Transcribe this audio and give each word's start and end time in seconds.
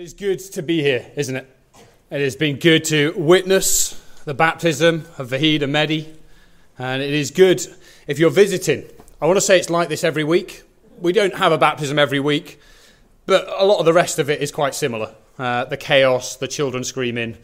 It 0.00 0.04
is 0.04 0.14
good 0.14 0.38
to 0.52 0.62
be 0.62 0.80
here, 0.80 1.12
isn't 1.14 1.36
it? 1.36 1.46
It 2.10 2.22
has 2.22 2.34
been 2.34 2.58
good 2.58 2.84
to 2.84 3.12
witness 3.18 4.02
the 4.24 4.32
baptism 4.32 5.04
of 5.18 5.28
Vahid 5.28 5.60
and 5.60 5.74
Mehdi. 5.74 6.06
And 6.78 7.02
it 7.02 7.12
is 7.12 7.30
good 7.30 7.60
if 8.06 8.18
you're 8.18 8.30
visiting. 8.30 8.86
I 9.20 9.26
want 9.26 9.36
to 9.36 9.42
say 9.42 9.58
it's 9.58 9.68
like 9.68 9.90
this 9.90 10.02
every 10.02 10.24
week. 10.24 10.62
We 11.00 11.12
don't 11.12 11.34
have 11.34 11.52
a 11.52 11.58
baptism 11.58 11.98
every 11.98 12.18
week, 12.18 12.58
but 13.26 13.46
a 13.46 13.66
lot 13.66 13.78
of 13.78 13.84
the 13.84 13.92
rest 13.92 14.18
of 14.18 14.30
it 14.30 14.40
is 14.40 14.50
quite 14.50 14.74
similar. 14.74 15.14
Uh, 15.38 15.66
the 15.66 15.76
chaos, 15.76 16.34
the 16.36 16.48
children 16.48 16.82
screaming, 16.82 17.36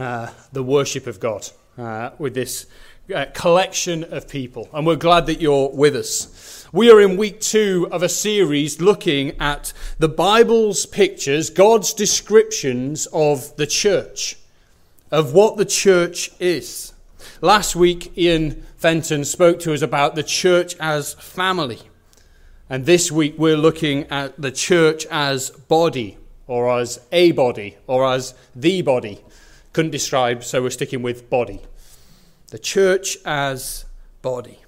uh, 0.00 0.30
the 0.50 0.64
worship 0.64 1.06
of 1.06 1.20
God 1.20 1.48
uh, 1.78 2.10
with 2.18 2.34
this 2.34 2.66
uh, 3.14 3.26
collection 3.34 4.02
of 4.12 4.28
people. 4.28 4.68
And 4.72 4.84
we're 4.84 4.96
glad 4.96 5.26
that 5.26 5.40
you're 5.40 5.70
with 5.70 5.94
us. 5.94 6.59
We 6.72 6.88
are 6.88 7.00
in 7.00 7.16
week 7.16 7.40
two 7.40 7.88
of 7.90 8.04
a 8.04 8.08
series 8.08 8.80
looking 8.80 9.32
at 9.40 9.72
the 9.98 10.08
Bible's 10.08 10.86
pictures, 10.86 11.50
God's 11.50 11.92
descriptions 11.92 13.06
of 13.06 13.56
the 13.56 13.66
church, 13.66 14.36
of 15.10 15.34
what 15.34 15.56
the 15.56 15.64
church 15.64 16.30
is. 16.38 16.92
Last 17.40 17.74
week, 17.74 18.16
Ian 18.16 18.64
Fenton 18.76 19.24
spoke 19.24 19.58
to 19.60 19.74
us 19.74 19.82
about 19.82 20.14
the 20.14 20.22
church 20.22 20.76
as 20.78 21.14
family. 21.14 21.80
And 22.68 22.86
this 22.86 23.10
week, 23.10 23.34
we're 23.36 23.56
looking 23.56 24.04
at 24.04 24.40
the 24.40 24.52
church 24.52 25.06
as 25.10 25.50
body, 25.50 26.18
or 26.46 26.70
as 26.78 27.00
a 27.10 27.32
body, 27.32 27.78
or 27.88 28.06
as 28.06 28.32
the 28.54 28.82
body. 28.82 29.24
Couldn't 29.72 29.90
describe, 29.90 30.44
so 30.44 30.62
we're 30.62 30.70
sticking 30.70 31.02
with 31.02 31.28
body. 31.28 31.62
The 32.50 32.60
church 32.60 33.16
as 33.24 33.86
body. 34.22 34.59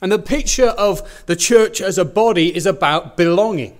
And 0.00 0.10
the 0.10 0.18
picture 0.18 0.68
of 0.68 1.24
the 1.26 1.36
church 1.36 1.80
as 1.80 1.98
a 1.98 2.04
body 2.04 2.54
is 2.54 2.66
about 2.66 3.16
belonging. 3.16 3.76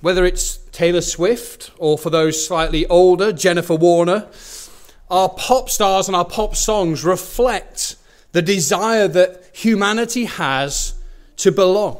Whether 0.00 0.24
it's 0.24 0.56
Taylor 0.72 1.00
Swift 1.00 1.70
or 1.78 1.98
for 1.98 2.10
those 2.10 2.44
slightly 2.44 2.86
older, 2.86 3.32
Jennifer 3.32 3.76
Warnes, 3.76 4.70
our 5.10 5.28
pop 5.28 5.68
stars 5.68 6.08
and 6.08 6.16
our 6.16 6.24
pop 6.24 6.56
songs 6.56 7.04
reflect 7.04 7.96
the 8.32 8.42
desire 8.42 9.06
that 9.08 9.50
humanity 9.52 10.24
has 10.24 10.94
to 11.36 11.52
belong, 11.52 11.98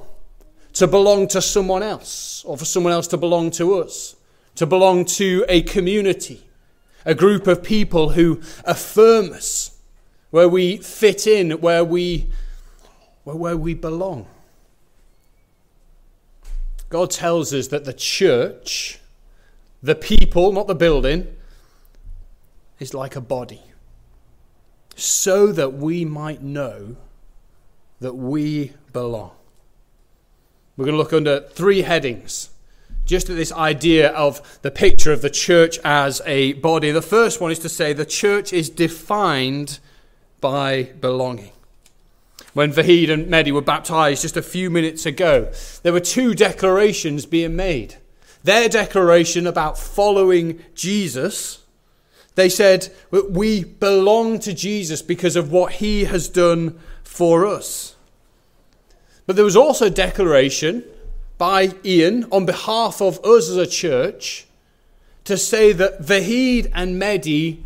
to 0.73 0.87
belong 0.87 1.29
to 1.29 1.43
someone 1.43 1.83
else, 1.83 2.43
or 2.45 2.57
for 2.57 2.65
someone 2.65 2.93
else 2.93 3.07
to 3.09 3.19
belong 3.19 3.51
to 3.53 3.81
us, 3.81 4.17
to 4.55 4.67
belong 4.67 5.05
to 5.05 5.45
a 5.49 5.63
community, 5.63 6.43
a 7.05 7.15
group 7.15 7.47
of 7.47 7.63
people 7.63 8.11
who 8.11 8.41
affirm 8.65 9.33
us, 9.33 9.79
where 10.31 10.49
we 10.49 10.79
fit 10.79 11.27
in, 11.27 11.51
where 11.61 11.85
we 11.85 12.31
well, 13.25 13.39
where 13.39 13.57
we 13.57 13.75
belong. 13.75 14.27
God 16.89 17.11
tells 17.11 17.55
us 17.55 17.69
that 17.69 17.85
the 17.85 17.93
church, 17.93 18.99
the 19.83 19.95
people, 19.95 20.53
not 20.53 20.67
the 20.67 20.75
building, 20.75 21.35
is 22.79 22.93
like 22.93 23.17
a 23.17 23.21
body, 23.21 23.63
so 24.97 25.53
that 25.53 25.73
we 25.75 26.05
might 26.05 26.43
know 26.43 26.97
that 28.01 28.15
we 28.15 28.73
belong. 28.93 29.31
We're 30.77 30.87
going 30.87 30.95
to 30.95 30.99
look 30.99 31.13
under 31.13 31.41
three 31.41 31.83
headings 31.83 32.51
just 33.05 33.31
at 33.31 33.37
this 33.37 33.53
idea 33.53 34.11
of 34.13 34.61
the 34.63 34.71
picture 34.71 35.13
of 35.13 35.23
the 35.23 35.31
church 35.31 35.79
as 35.85 36.21
a 36.25 36.55
body. 36.55 36.91
The 36.91 37.03
first 37.03 37.41
one 37.41 37.51
is 37.51 37.59
to 37.61 37.69
say 37.69 37.93
the 37.93 38.05
church 38.05 38.53
is 38.53 38.69
defined 38.71 39.79
by 40.41 40.85
belonging 41.01 41.53
when 42.55 42.73
Vahid 42.73 43.11
and 43.11 43.27
Mehdi 43.27 43.53
were 43.53 43.63
baptized 43.63 44.23
just 44.23 44.37
a 44.37 44.43
few 44.43 44.71
minutes 44.71 45.07
ago, 45.07 45.51
there 45.83 45.93
were 45.93 46.01
two 46.01 46.35
declarations 46.35 47.25
being 47.25 47.57
made. 47.57 47.97
Their 48.45 48.69
declaration 48.69 49.47
about 49.47 49.79
following 49.79 50.61
Jesus, 50.75 51.65
they 52.35 52.49
said, 52.49 52.93
We 53.11 53.65
belong 53.65 54.39
to 54.41 54.53
Jesus 54.53 55.01
because 55.01 55.37
of 55.37 55.51
what 55.51 55.75
he 55.75 56.05
has 56.05 56.29
done 56.29 56.79
for 57.03 57.47
us. 57.47 57.97
But 59.27 59.37
there 59.37 59.45
was 59.45 59.57
also 59.57 59.87
a 59.87 59.91
declaration 59.91 60.85
by 61.39 61.73
Ian 61.85 62.25
on 62.31 62.45
behalf 62.45 63.01
of 63.01 63.25
us 63.25 63.49
as 63.49 63.57
a 63.57 63.67
church 63.67 64.47
to 65.25 65.37
say 65.37 65.73
that 65.73 66.03
Vahid 66.03 66.71
and 66.75 67.01
Mehdi 67.01 67.63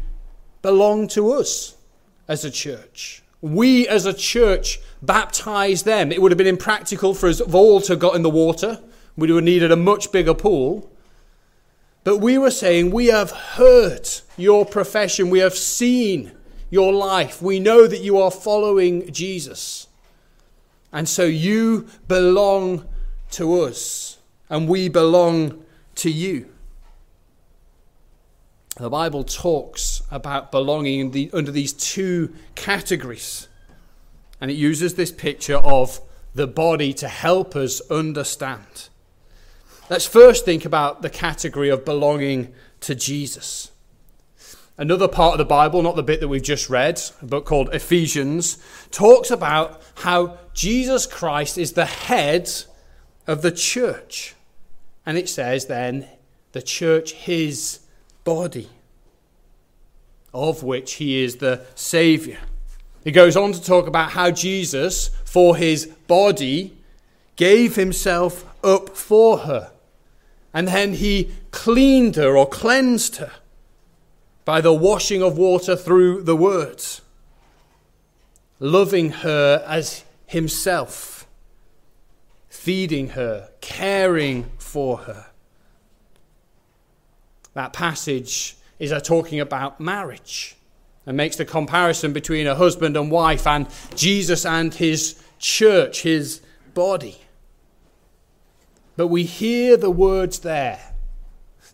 belong 0.62 1.08
to 1.08 1.32
us 1.32 1.76
as 2.28 2.44
a 2.44 2.50
church 2.50 3.22
we 3.41 3.86
as 3.86 4.06
a 4.06 4.14
church 4.14 4.80
baptize 5.02 5.82
them. 5.82 6.10
It 6.10 6.22
would 6.22 6.32
have 6.32 6.38
been 6.38 6.47
impractical 6.47 7.14
for 7.14 7.28
us 7.28 7.41
all 7.41 7.80
to 7.82 7.92
have 7.92 8.00
got 8.00 8.16
in 8.16 8.22
the 8.22 8.30
water. 8.30 8.80
We 9.16 9.30
would 9.30 9.36
have 9.36 9.44
needed 9.44 9.72
a 9.72 9.76
much 9.76 10.12
bigger 10.12 10.34
pool. 10.34 10.91
But 12.04 12.19
we 12.19 12.38
were 12.38 12.50
saying, 12.50 12.91
We 12.91 13.06
have 13.06 13.30
heard 13.30 14.08
your 14.36 14.64
profession. 14.64 15.30
We 15.30 15.41
have 15.41 15.54
seen 15.54 16.32
your 16.70 16.92
life. 16.92 17.42
We 17.42 17.60
know 17.60 17.86
that 17.86 18.00
you 18.00 18.19
are 18.19 18.30
following 18.30 19.10
Jesus. 19.12 19.86
And 20.92 21.08
so 21.08 21.24
you 21.24 21.88
belong 22.08 22.86
to 23.32 23.62
us, 23.62 24.18
and 24.48 24.68
we 24.68 24.88
belong 24.88 25.64
to 25.97 26.10
you. 26.10 26.48
The 28.78 28.91
Bible 28.91 29.25
talks 29.25 30.03
about 30.10 30.53
belonging 30.53 31.12
the, 31.12 31.31
under 31.32 31.50
these 31.50 31.72
two 31.72 32.34
categories. 32.54 33.48
And 34.38 34.50
it 34.50 34.54
uses 34.54 34.94
this 34.94 35.10
picture 35.10 35.56
of 35.56 36.00
the 36.34 36.47
body 36.47 36.92
to 36.94 37.09
help 37.09 37.56
us 37.56 37.81
understand. 37.91 38.91
Let's 39.88 40.04
first 40.04 40.44
think 40.44 40.66
about 40.66 41.00
the 41.00 41.09
category 41.09 41.70
of 41.70 41.86
belonging 41.86 42.53
to 42.81 42.94
Jesus. 42.94 43.70
Another 44.76 45.09
part 45.09 45.32
of 45.32 45.38
the 45.38 45.47
Bible, 45.47 45.82
not 45.82 45.97
the 45.97 46.03
bit 46.03 46.20
that 46.20 46.28
we've 46.28 46.42
just 46.42 46.69
read, 46.69 47.00
a 47.22 47.25
book 47.25 47.47
called 47.47 47.75
Ephesians, 47.75 48.59
talks 48.91 49.31
about 49.31 49.81
how 49.94 50.36
Jesus 50.53 51.06
Christ 51.06 51.56
is 51.56 51.72
the 51.72 51.86
head 51.86 52.50
of 53.26 53.41
the 53.41 53.53
church. 53.53 54.34
And 55.06 55.16
it 55.16 55.31
says 55.31 55.65
then, 55.65 56.06
the 56.53 56.60
church, 56.60 57.12
his 57.12 57.81
body, 58.26 58.69
of 60.34 60.62
which 60.62 60.94
he 60.94 61.22
is 61.22 61.37
the 61.37 61.64
Saviour. 61.76 62.38
He 63.04 63.12
goes 63.12 63.37
on 63.37 63.53
to 63.53 63.62
talk 63.62 63.87
about 63.87 64.10
how 64.10 64.32
Jesus, 64.32 65.10
for 65.25 65.56
his 65.56 65.87
body, 65.87 66.76
gave 67.36 67.76
himself 67.76 68.44
up 68.65 68.97
for 68.97 69.38
her. 69.38 69.70
And 70.53 70.66
then 70.66 70.94
he 70.94 71.31
cleaned 71.53 72.16
her 72.16 72.36
or 72.36 72.48
cleansed 72.48 73.16
her 73.16 73.31
by 74.44 74.60
the 74.60 74.72
washing 74.72 75.22
of 75.22 75.38
water 75.38 75.76
through 75.76 76.22
the 76.22 76.34
words, 76.34 77.03
loving 78.59 79.10
her 79.10 79.62
as 79.69 80.03
himself, 80.26 81.28
feeding 82.48 83.10
her, 83.10 83.50
caring 83.60 84.50
for 84.59 84.98
her. 84.98 85.26
That 87.56 87.72
passage 87.72 88.54
is 88.78 88.92
a 88.92 89.00
talking 89.00 89.40
about 89.40 89.80
marriage 89.80 90.56
and 91.06 91.16
makes 91.16 91.36
the 91.36 91.46
comparison 91.46 92.12
between 92.12 92.46
a 92.46 92.54
husband 92.54 92.98
and 92.98 93.10
wife 93.10 93.46
and 93.46 93.66
Jesus 93.94 94.44
and 94.44 94.74
his 94.74 95.18
church, 95.38 96.02
his 96.02 96.42
body. 96.74 97.16
But 98.98 99.06
we 99.06 99.22
hear 99.22 99.78
the 99.78 99.90
words 99.90 100.40
there 100.40 100.92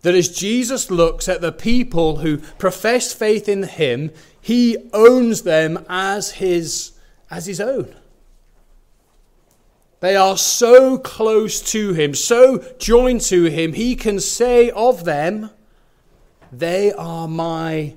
that 0.03 0.15
as 0.15 0.28
Jesus 0.28 0.88
looks 0.88 1.28
at 1.28 1.41
the 1.41 1.50
people 1.50 2.19
who 2.19 2.38
profess 2.59 3.12
faith 3.12 3.49
in 3.49 3.64
him, 3.64 4.12
he 4.41 4.88
owns 4.93 5.43
them 5.43 5.84
as 5.88 6.34
his, 6.34 6.93
as 7.28 7.47
his 7.47 7.60
own. 7.60 7.93
They 9.99 10.14
are 10.14 10.38
so 10.38 10.97
close 10.97 11.60
to 11.72 11.93
him, 11.93 12.14
so 12.14 12.59
joined 12.78 13.22
to 13.22 13.47
him, 13.47 13.72
he 13.72 13.97
can 13.97 14.20
say 14.20 14.70
of 14.70 15.04
them, 15.04 15.50
they 16.52 16.93
are 16.93 17.26
my 17.26 17.94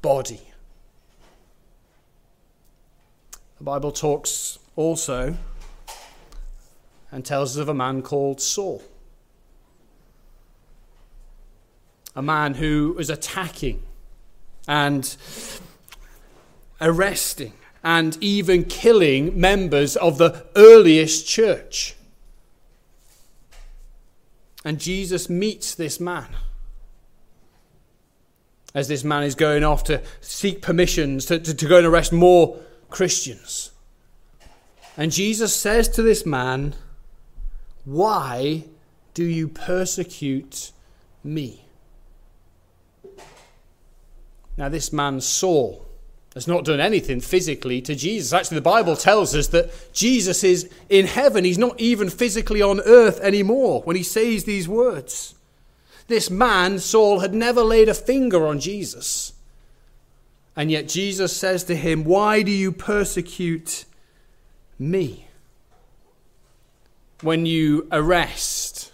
body. 0.00 0.40
The 3.58 3.64
Bible 3.64 3.92
talks 3.92 4.58
also 4.76 5.36
and 7.12 7.24
tells 7.24 7.56
us 7.56 7.60
of 7.60 7.68
a 7.68 7.74
man 7.74 8.02
called 8.02 8.40
Saul. 8.40 8.82
A 12.16 12.22
man 12.22 12.54
who 12.54 12.94
was 12.96 13.10
attacking 13.10 13.82
and 14.66 15.16
arresting 16.80 17.52
and 17.84 18.16
even 18.20 18.64
killing 18.64 19.38
members 19.38 19.96
of 19.96 20.18
the 20.18 20.46
earliest 20.56 21.28
church. 21.28 21.94
And 24.64 24.80
Jesus 24.80 25.28
meets 25.28 25.74
this 25.74 26.00
man 26.00 26.28
as 28.74 28.88
this 28.88 29.04
man 29.04 29.22
is 29.22 29.34
going 29.34 29.64
off 29.64 29.84
to 29.84 30.02
seek 30.20 30.62
permissions 30.62 31.26
to, 31.26 31.38
to, 31.38 31.54
to 31.54 31.66
go 31.66 31.78
and 31.78 31.86
arrest 31.86 32.12
more 32.12 32.58
Christians. 32.90 33.70
And 34.96 35.12
Jesus 35.12 35.54
says 35.54 35.88
to 35.90 36.02
this 36.02 36.26
man, 36.26 36.74
Why 37.84 38.64
do 39.14 39.24
you 39.24 39.48
persecute 39.48 40.72
me? 41.22 41.64
Now, 44.56 44.68
this 44.68 44.92
man, 44.92 45.20
Saul, 45.20 45.86
has 46.34 46.48
not 46.48 46.64
done 46.64 46.80
anything 46.80 47.20
physically 47.20 47.80
to 47.82 47.94
Jesus. 47.94 48.32
Actually, 48.32 48.56
the 48.56 48.62
Bible 48.62 48.96
tells 48.96 49.34
us 49.34 49.48
that 49.48 49.92
Jesus 49.92 50.44
is 50.44 50.68
in 50.88 51.06
heaven. 51.06 51.44
He's 51.44 51.58
not 51.58 51.80
even 51.80 52.10
physically 52.10 52.60
on 52.60 52.80
earth 52.80 53.20
anymore 53.20 53.82
when 53.82 53.96
he 53.96 54.02
says 54.02 54.44
these 54.44 54.68
words. 54.68 55.34
This 56.08 56.30
man, 56.30 56.78
Saul, 56.78 57.20
had 57.20 57.34
never 57.34 57.62
laid 57.62 57.88
a 57.88 57.94
finger 57.94 58.46
on 58.46 58.58
Jesus. 58.58 59.34
And 60.56 60.70
yet 60.70 60.88
Jesus 60.88 61.36
says 61.36 61.62
to 61.64 61.76
him, 61.76 62.04
Why 62.04 62.42
do 62.42 62.50
you 62.50 62.72
persecute 62.72 63.84
me? 64.78 65.28
When 67.20 67.46
you 67.46 67.86
arrest 67.92 68.92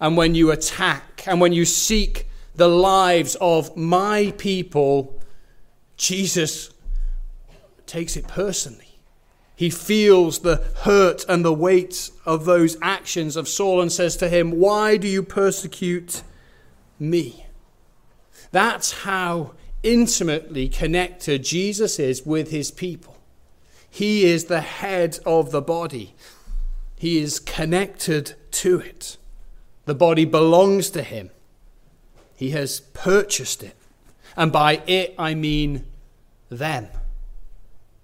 and 0.00 0.16
when 0.16 0.34
you 0.34 0.50
attack 0.50 1.24
and 1.26 1.40
when 1.40 1.52
you 1.52 1.64
seek 1.64 2.28
the 2.54 2.68
lives 2.68 3.36
of 3.40 3.76
my 3.76 4.32
people, 4.36 5.20
Jesus 5.96 6.70
takes 7.86 8.16
it 8.16 8.28
personally. 8.28 8.98
He 9.56 9.70
feels 9.70 10.40
the 10.40 10.56
hurt 10.82 11.24
and 11.28 11.44
the 11.44 11.54
weight 11.54 12.10
of 12.26 12.44
those 12.44 12.76
actions 12.82 13.36
of 13.36 13.48
Saul 13.48 13.80
and 13.80 13.90
says 13.90 14.16
to 14.18 14.28
him, 14.28 14.50
Why 14.58 14.96
do 14.96 15.08
you 15.08 15.22
persecute 15.22 16.22
me? 16.98 17.46
That's 18.50 19.02
how 19.02 19.54
intimately 19.82 20.68
connected 20.68 21.44
Jesus 21.44 21.98
is 21.98 22.24
with 22.24 22.50
his 22.50 22.70
people. 22.70 23.18
He 23.90 24.24
is 24.24 24.46
the 24.46 24.60
head 24.60 25.18
of 25.24 25.50
the 25.50 25.62
body, 25.62 26.14
he 26.96 27.18
is 27.18 27.38
connected 27.38 28.34
to 28.50 28.80
it. 28.80 29.16
The 29.84 29.94
body 29.94 30.24
belongs 30.24 30.90
to 30.90 31.02
him, 31.02 31.30
he 32.34 32.50
has 32.50 32.80
purchased 32.80 33.62
it. 33.62 33.76
And 34.36 34.50
by 34.50 34.82
it, 34.86 35.14
I 35.18 35.34
mean 35.34 35.86
them. 36.48 36.88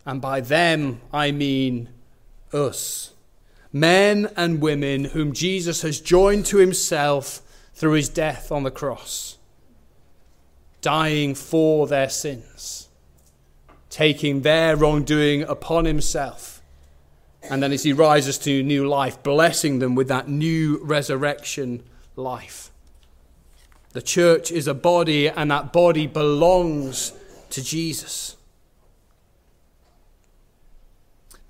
And 0.07 0.21
by 0.21 0.41
them, 0.41 1.01
I 1.13 1.33
mean 1.33 1.89
us. 2.53 3.13
Men 3.73 4.31
and 4.37 4.61
women 4.61 5.07
whom 5.07 5.33
Jesus 5.33 5.83
has 5.83 6.01
joined 6.01 6.47
to 6.47 6.59
himself 6.59 7.43
through 7.81 7.93
his 7.93 8.11
death 8.11 8.53
on 8.53 8.63
the 8.63 8.71
cross 8.71 9.39
dying 10.83 11.35
for 11.35 11.87
their 11.87 12.11
sins, 12.11 12.91
taking 13.89 14.43
their 14.43 14.77
wrongdoing 14.77 15.43
upon 15.45 15.87
himself. 15.87 16.61
And 17.43 17.63
then 17.63 17.73
as 17.73 17.83
he 17.83 17.95
rises 17.95 18.37
to 18.41 18.63
new 18.63 18.87
life, 18.87 19.23
blessing 19.23 19.79
them 19.79 19.95
with 19.95 20.09
that 20.09 20.29
new 20.29 20.79
resurrection 20.83 21.83
life. 22.17 22.71
The 23.93 24.03
church 24.03 24.51
is 24.53 24.67
a 24.67 24.75
body, 24.75 25.29
and 25.29 25.51
that 25.51 25.73
body 25.73 26.07
belongs 26.07 27.15
to 27.49 27.65
Jesus. 27.65 28.37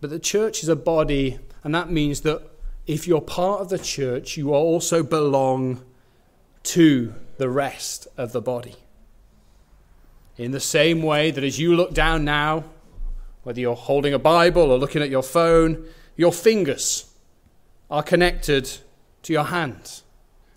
But 0.01 0.11
the 0.11 0.21
church 0.21 0.63
is 0.63 0.69
a 0.69 0.77
body, 0.77 1.41
and 1.65 1.75
that 1.75 1.91
means 1.91 2.21
that 2.21 2.43
if 2.87 3.09
you're 3.09 3.21
part 3.21 3.63
of 3.63 3.69
the 3.69 3.81
church, 3.81 4.37
you 4.37 4.55
also 4.55 5.03
belong 5.03 5.85
to 6.63 7.15
the 7.39 7.49
rest 7.49 8.07
of 8.17 8.33
the 8.33 8.41
body. 8.41 8.77
In 10.37 10.53
the 10.53 10.61
same 10.61 11.03
way 11.03 11.31
that 11.31 11.45
as 11.45 11.59
you 11.59 11.75
look 11.77 11.93
down 11.93 12.25
now, 12.25 12.65
whether 13.43 13.61
you're 13.61 13.75
holding 13.75 14.15
a 14.15 14.19
Bible 14.19 14.71
or 14.71 14.79
looking 14.79 15.03
at 15.03 15.11
your 15.11 15.23
phone, 15.23 15.87
your 16.17 16.33
fingers 16.33 17.13
are 17.91 18.03
connected 18.03 18.71
to 19.23 19.33
your 19.33 19.45
hand, 19.45 20.03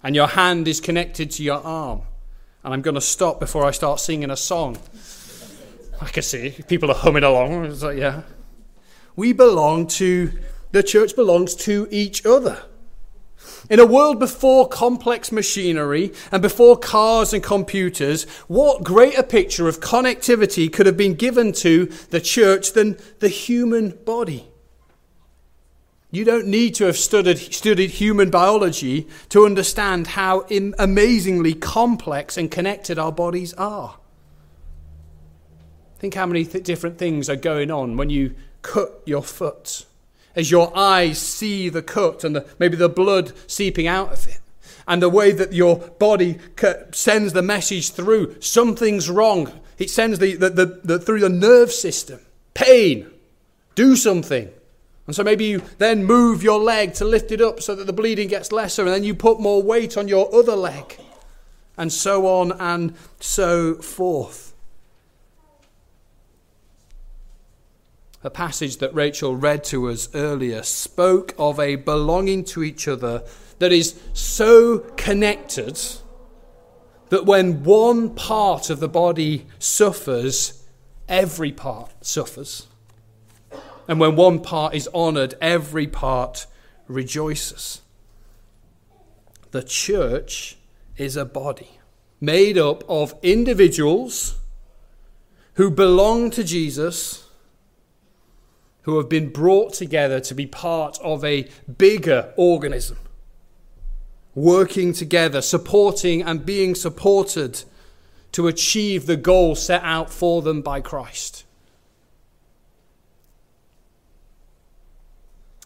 and 0.04 0.16
your 0.16 0.28
hand 0.28 0.68
is 0.68 0.80
connected 0.80 1.32
to 1.32 1.44
your 1.44 1.62
arm. 1.64 2.02
And 2.64 2.74
I'm 2.74 2.82
going 2.82 2.96
to 2.96 3.02
stop 3.02 3.40
before 3.40 3.66
I 3.66 3.72
start 3.72 4.00
singing 4.00 4.30
a 4.30 4.38
song. 4.38 4.78
I 6.02 6.06
can 6.08 6.24
see 6.24 6.56
people 6.68 6.92
are 6.92 6.96
humming 6.96 7.24
along. 7.24 7.66
It's 7.66 7.84
like, 7.84 7.98
yeah. 7.98 8.22
We 9.16 9.34
belong 9.34 9.88
to, 9.88 10.32
the 10.72 10.84
church 10.84 11.16
belongs 11.16 11.56
to 11.56 11.88
each 11.92 12.26
other. 12.26 12.64
In 13.70 13.80
a 13.80 13.86
world 13.86 14.20
before 14.20 14.68
complex 14.68 15.32
machinery 15.32 16.12
and 16.32 16.42
before 16.42 16.78
cars 16.78 17.34
and 17.34 17.42
computers, 17.42 18.24
what 18.48 18.84
greater 18.84 19.24
picture 19.24 19.68
of 19.68 19.80
connectivity 19.80 20.72
could 20.72 20.86
have 20.86 20.98
been 20.98 21.16
given 21.16 21.54
to 21.54 21.86
the 22.10 22.20
church 22.20 22.74
than 22.74 22.98
the 23.20 23.30
human 23.30 23.92
body? 24.06 24.48
You 26.12 26.26
don't 26.26 26.46
need 26.46 26.76
to 26.76 26.86
have 26.86 26.98
studied, 26.98 27.40
studied 27.40 27.90
human 27.90 28.30
biology 28.30 29.08
to 29.30 29.46
understand 29.46 30.08
how 30.08 30.46
amazingly 30.78 31.56
complex 31.56 32.38
and 32.38 32.52
connected 32.52 33.00
our 33.00 33.12
bodies 33.12 33.54
are. 33.56 33.98
Think 35.98 36.14
how 36.14 36.28
many 36.28 36.46
th- 36.46 36.64
different 36.64 37.00
things 37.00 37.30
are 37.30 37.36
going 37.36 37.72
on 37.72 37.98
when 37.98 38.12
you 38.12 38.36
cut 38.62 39.02
your 39.06 39.24
foot 39.24 39.86
as 40.36 40.52
your 40.52 40.76
eyes 40.76 41.20
see 41.20 41.70
the 41.70 41.82
cut 41.82 42.24
and 42.24 42.36
the, 42.36 42.46
maybe 42.60 42.76
the 42.76 42.90
blood 42.90 43.34
seeping 43.48 43.88
out 43.88 44.12
of 44.14 44.28
it, 44.28 44.40
and 44.88 45.02
the 45.02 45.10
way 45.10 45.32
that 45.32 45.54
your 45.54 45.78
body 45.78 46.40
sends 46.92 47.34
the 47.34 47.42
message 47.42 47.92
through 47.92 48.42
something's 48.42 49.10
wrong. 49.10 49.52
It 49.78 49.90
sends 49.90 50.20
the, 50.20 50.36
the, 50.36 50.50
the, 50.50 50.66
the 50.84 51.00
through 51.00 51.22
the 51.22 51.30
nerve 51.30 51.72
system. 51.72 52.20
Pain. 52.54 53.10
Do 53.76 53.96
something. 53.96 54.50
And 55.06 55.16
so 55.16 55.24
maybe 55.24 55.46
you 55.46 55.62
then 55.80 56.06
move 56.06 56.44
your 56.44 56.60
leg 56.60 56.94
to 56.96 57.06
lift 57.06 57.32
it 57.32 57.42
up 57.42 57.62
so 57.62 57.76
that 57.76 57.86
the 57.86 57.94
bleeding 57.94 58.30
gets 58.30 58.52
lesser, 58.52 58.84
and 58.84 58.92
then 58.92 59.04
you 59.04 59.16
put 59.16 59.40
more 59.40 59.62
weight 59.62 59.98
on 59.98 60.08
your 60.08 60.34
other 60.34 60.56
leg, 60.56 60.98
and 61.78 61.92
so 61.92 62.28
on 62.28 62.54
and 62.54 62.94
so 63.20 63.76
forth. 63.76 64.53
A 68.24 68.30
passage 68.30 68.78
that 68.78 68.94
Rachel 68.94 69.36
read 69.36 69.64
to 69.66 69.90
us 69.90 70.10
earlier, 70.16 70.64
spoke 70.64 71.36
of 71.38 71.60
a 71.60 71.76
belonging 71.76 72.46
to 72.46 72.64
each 72.64 72.88
other 72.88 73.24
that 73.60 73.72
is 73.72 74.00
so 74.14 74.80
connected 74.96 75.80
that 77.10 77.26
when 77.26 77.64
one 77.64 78.16
part 78.16 78.70
of 78.70 78.80
the 78.80 78.88
body 78.88 79.46
suffers, 79.60 80.64
every 81.08 81.52
part 81.52 81.94
suffers. 82.02 82.68
And 83.88 84.00
when 84.00 84.16
one 84.16 84.40
part 84.40 84.74
is 84.74 84.90
honored, 84.94 85.36
every 85.42 85.88
part 85.88 86.48
rejoices. 86.88 87.82
The 89.52 89.64
church 89.64 90.58
is 90.98 91.18
a 91.18 91.26
body 91.26 91.80
made 92.22 92.58
up 92.58 92.84
of 92.88 93.14
individuals 93.22 94.40
who 95.56 95.70
belong 95.70 96.32
to 96.32 96.44
Jesus 96.44 97.23
who 98.84 98.98
have 98.98 99.10
been 99.10 99.30
brought 99.30 99.74
together 99.74 100.20
to 100.20 100.34
be 100.34 100.46
part 100.46 101.00
of 101.02 101.24
a 101.24 101.48
bigger 101.78 102.34
organism, 102.38 102.98
working 104.36 104.94
together, 104.94 105.42
supporting 105.42 106.22
and 106.22 106.46
being 106.46 106.76
supported 106.76 107.64
to 108.34 108.48
achieve 108.48 109.06
the 109.06 109.16
goal 109.18 109.56
set 109.56 109.84
out 109.84 110.10
for 110.10 110.42
them 110.42 110.62
by 110.62 110.82
Christ. 110.82 111.46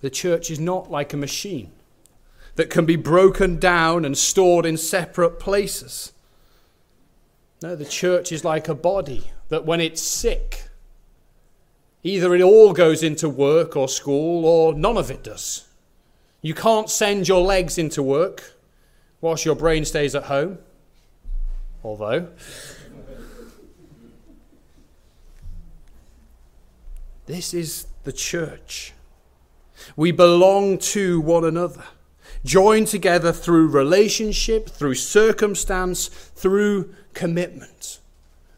The 0.02 0.10
church 0.10 0.52
is 0.52 0.60
not 0.60 0.92
like 0.92 1.14
a 1.14 1.18
machine 1.18 1.72
that 2.56 2.70
can 2.70 2.86
be 2.86 2.96
broken 2.96 3.58
down 3.58 4.06
and 4.06 4.18
stored 4.18 4.66
in 4.66 4.78
separate 4.78 5.40
places. 5.40 6.12
No, 7.62 7.76
the 7.76 7.86
church 7.86 8.32
is 8.32 8.44
like 8.44 8.68
a 8.68 8.76
body 8.76 9.32
that 9.50 9.66
when 9.66 9.82
it's 9.82 10.02
sick, 10.02 10.67
Either 12.08 12.34
it 12.34 12.42
all 12.42 12.72
goes 12.72 13.04
into 13.04 13.28
work 13.28 13.76
or 13.76 13.90
school, 13.90 14.46
or 14.46 14.74
none 14.74 14.96
of 14.96 15.12
it 15.12 15.26
does. 15.26 15.68
You 16.42 16.54
can't 16.54 16.90
send 16.90 17.28
your 17.28 17.42
legs 17.42 17.78
into 17.78 18.02
work 18.02 18.54
whilst 19.20 19.44
your 19.44 19.56
brain 19.56 19.84
stays 19.84 20.16
at 20.16 20.24
home. 20.24 20.60
Although, 21.84 22.30
this 27.26 27.54
is 27.54 27.88
the 28.06 28.14
church. 28.14 28.94
We 29.98 30.14
belong 30.14 30.78
to 30.96 31.20
one 31.20 31.44
another, 31.44 31.84
joined 32.46 32.88
together 32.88 33.34
through 33.34 33.68
relationship, 33.68 34.70
through 34.70 34.96
circumstance, 34.96 36.08
through 36.08 36.96
commitment 37.14 38.00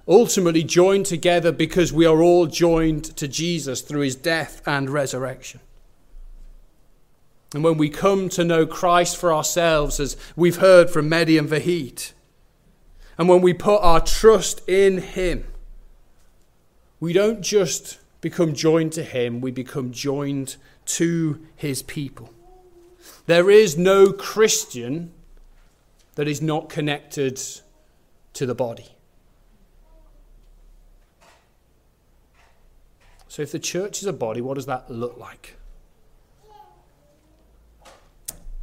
ultimately 0.10 0.64
joined 0.64 1.06
together 1.06 1.52
because 1.52 1.94
we 1.94 2.06
are 2.06 2.22
all 2.22 2.48
joined 2.48 3.16
to 3.16 3.28
Jesus 3.28 3.82
through 3.82 4.02
his 4.02 4.16
death 4.16 4.62
and 4.66 4.90
resurrection. 4.90 5.60
And 7.54 7.64
when 7.64 7.78
we 7.78 7.90
come 7.90 8.28
to 8.30 8.44
know 8.44 8.66
Christ 8.66 9.18
for 9.18 9.34
ourselves, 9.34 10.00
as 10.00 10.18
we've 10.36 10.58
heard 10.58 10.90
from 10.90 11.10
Mehdi 11.10 11.38
and 11.38 11.48
Vahid, 11.48 12.12
and 13.18 13.30
when 13.30 13.42
we 13.42 13.54
put 13.54 13.82
our 13.82 14.02
trust 14.02 14.68
in 14.68 15.00
him, 15.00 15.46
we 17.00 17.14
don't 17.14 17.42
just 17.42 18.00
become 18.22 18.54
joined 18.54 18.94
to 18.94 19.04
him, 19.04 19.42
we 19.42 19.52
become 19.52 19.92
joined 19.92 20.58
to 20.86 21.40
his 21.56 21.84
people. 21.84 22.34
There 23.26 23.50
is 23.50 23.78
no 23.78 24.12
Christian 24.12 25.12
that 26.16 26.28
is 26.28 26.42
not 26.42 26.70
connected 26.70 27.40
to 28.34 28.46
the 28.46 28.56
body. 28.56 28.96
So, 33.30 33.44
if 33.44 33.52
the 33.52 33.60
church 33.60 34.02
is 34.02 34.08
a 34.08 34.12
body, 34.12 34.42
what 34.42 34.56
does 34.56 34.66
that 34.66 34.90
look 34.90 35.16
like? 35.18 35.56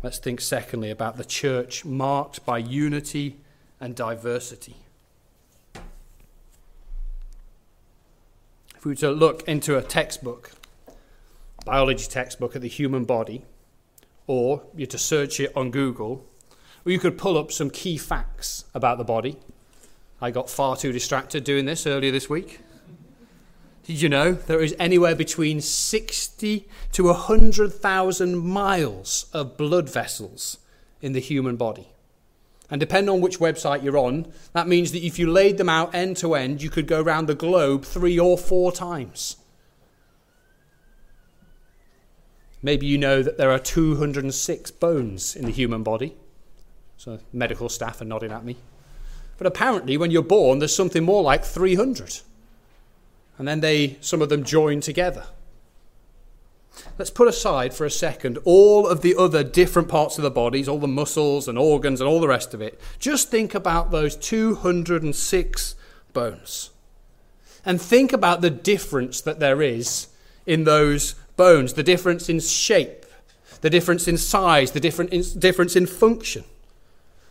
Let's 0.02 0.18
think, 0.18 0.40
secondly, 0.40 0.90
about 0.90 1.16
the 1.16 1.25
church 1.25 1.85
marked 1.85 2.44
by 2.44 2.58
unity 2.58 3.37
and 3.80 3.94
diversity. 3.94 4.75
If 8.75 8.85
we 8.85 8.90
were 8.90 8.96
to 8.96 9.12
look 9.12 9.46
into 9.46 9.78
a 9.78 9.82
textbook, 9.82 10.50
biology 11.64 12.06
textbook 12.08 12.56
of 12.56 12.62
the 12.62 12.68
human 12.68 13.04
body, 13.04 13.44
or 14.26 14.64
you 14.75 14.87
to 14.87 14.99
search 14.99 15.38
it 15.38 15.52
on 15.54 15.70
Google, 15.70 16.26
or 16.85 16.90
you 16.90 16.99
could 16.99 17.16
pull 17.16 17.38
up 17.38 17.52
some 17.52 17.70
key 17.70 17.96
facts 17.99 18.64
about 18.75 18.99
the 18.99 19.04
body. 19.04 19.38
I 20.20 20.32
got 20.32 20.50
far 20.50 20.76
too 20.76 20.90
distracted 20.90 21.44
doing 21.44 21.66
this 21.66 21.87
earlier 21.87 22.11
this 22.11 22.28
week. 22.28 22.58
Did 23.86 24.02
you 24.02 24.08
know 24.08 24.32
there 24.32 24.60
is 24.60 24.74
anywhere 24.80 25.14
between 25.14 25.60
60 25.60 26.68
to 26.90 27.04
100,000 27.04 28.36
miles 28.36 29.30
of 29.32 29.56
blood 29.56 29.88
vessels 29.88 30.58
in 31.00 31.12
the 31.12 31.20
human 31.20 31.54
body? 31.54 31.86
And 32.68 32.80
depending 32.80 33.14
on 33.14 33.20
which 33.20 33.38
website 33.38 33.84
you're 33.84 33.96
on, 33.96 34.32
that 34.54 34.66
means 34.66 34.90
that 34.90 35.06
if 35.06 35.20
you 35.20 35.30
laid 35.30 35.56
them 35.56 35.68
out 35.68 35.94
end 35.94 36.16
to 36.16 36.34
end, 36.34 36.62
you 36.62 36.68
could 36.68 36.88
go 36.88 37.00
around 37.00 37.26
the 37.26 37.36
globe 37.36 37.84
three 37.84 38.18
or 38.18 38.36
four 38.36 38.72
times. 38.72 39.36
Maybe 42.60 42.86
you 42.86 42.98
know 42.98 43.22
that 43.22 43.38
there 43.38 43.52
are 43.52 43.58
206 43.60 44.70
bones 44.72 45.36
in 45.36 45.44
the 45.44 45.52
human 45.52 45.84
body. 45.84 46.16
So 46.96 47.20
medical 47.32 47.68
staff 47.68 48.00
are 48.00 48.04
nodding 48.04 48.32
at 48.32 48.44
me. 48.44 48.56
But 49.38 49.46
apparently, 49.46 49.96
when 49.96 50.10
you're 50.10 50.22
born, 50.22 50.58
there's 50.58 50.74
something 50.74 51.04
more 51.04 51.22
like 51.22 51.44
300. 51.44 52.22
And 53.38 53.46
then 53.46 53.60
they, 53.60 53.98
some 54.00 54.22
of 54.22 54.28
them 54.28 54.44
join 54.44 54.80
together. 54.80 55.26
Let's 56.98 57.10
put 57.10 57.28
aside 57.28 57.74
for 57.74 57.84
a 57.84 57.90
second 57.90 58.38
all 58.44 58.86
of 58.86 59.00
the 59.02 59.14
other 59.16 59.42
different 59.42 59.88
parts 59.88 60.18
of 60.18 60.22
the 60.22 60.30
bodies, 60.30 60.68
all 60.68 60.78
the 60.78 60.86
muscles 60.86 61.48
and 61.48 61.58
organs 61.58 62.00
and 62.00 62.08
all 62.08 62.20
the 62.20 62.28
rest 62.28 62.54
of 62.54 62.60
it. 62.60 62.80
Just 62.98 63.30
think 63.30 63.54
about 63.54 63.90
those 63.90 64.16
206 64.16 65.74
bones. 66.12 66.70
And 67.64 67.80
think 67.80 68.12
about 68.12 68.42
the 68.42 68.50
difference 68.50 69.20
that 69.22 69.40
there 69.40 69.60
is 69.60 70.08
in 70.46 70.64
those 70.64 71.14
bones, 71.36 71.74
the 71.74 71.82
difference 71.82 72.28
in 72.28 72.40
shape, 72.40 73.04
the 73.60 73.70
difference 73.70 74.06
in 74.06 74.16
size, 74.16 74.70
the 74.70 74.80
different 74.80 75.12
in, 75.12 75.24
difference 75.38 75.76
in 75.76 75.86
function. 75.86 76.44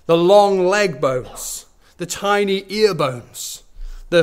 The 0.05 0.17
long 0.17 0.65
leg 0.65 0.99
bones, 0.99 1.65
the 1.97 2.05
tiny 2.05 2.65
ear 2.67 2.93
bones, 2.93 3.63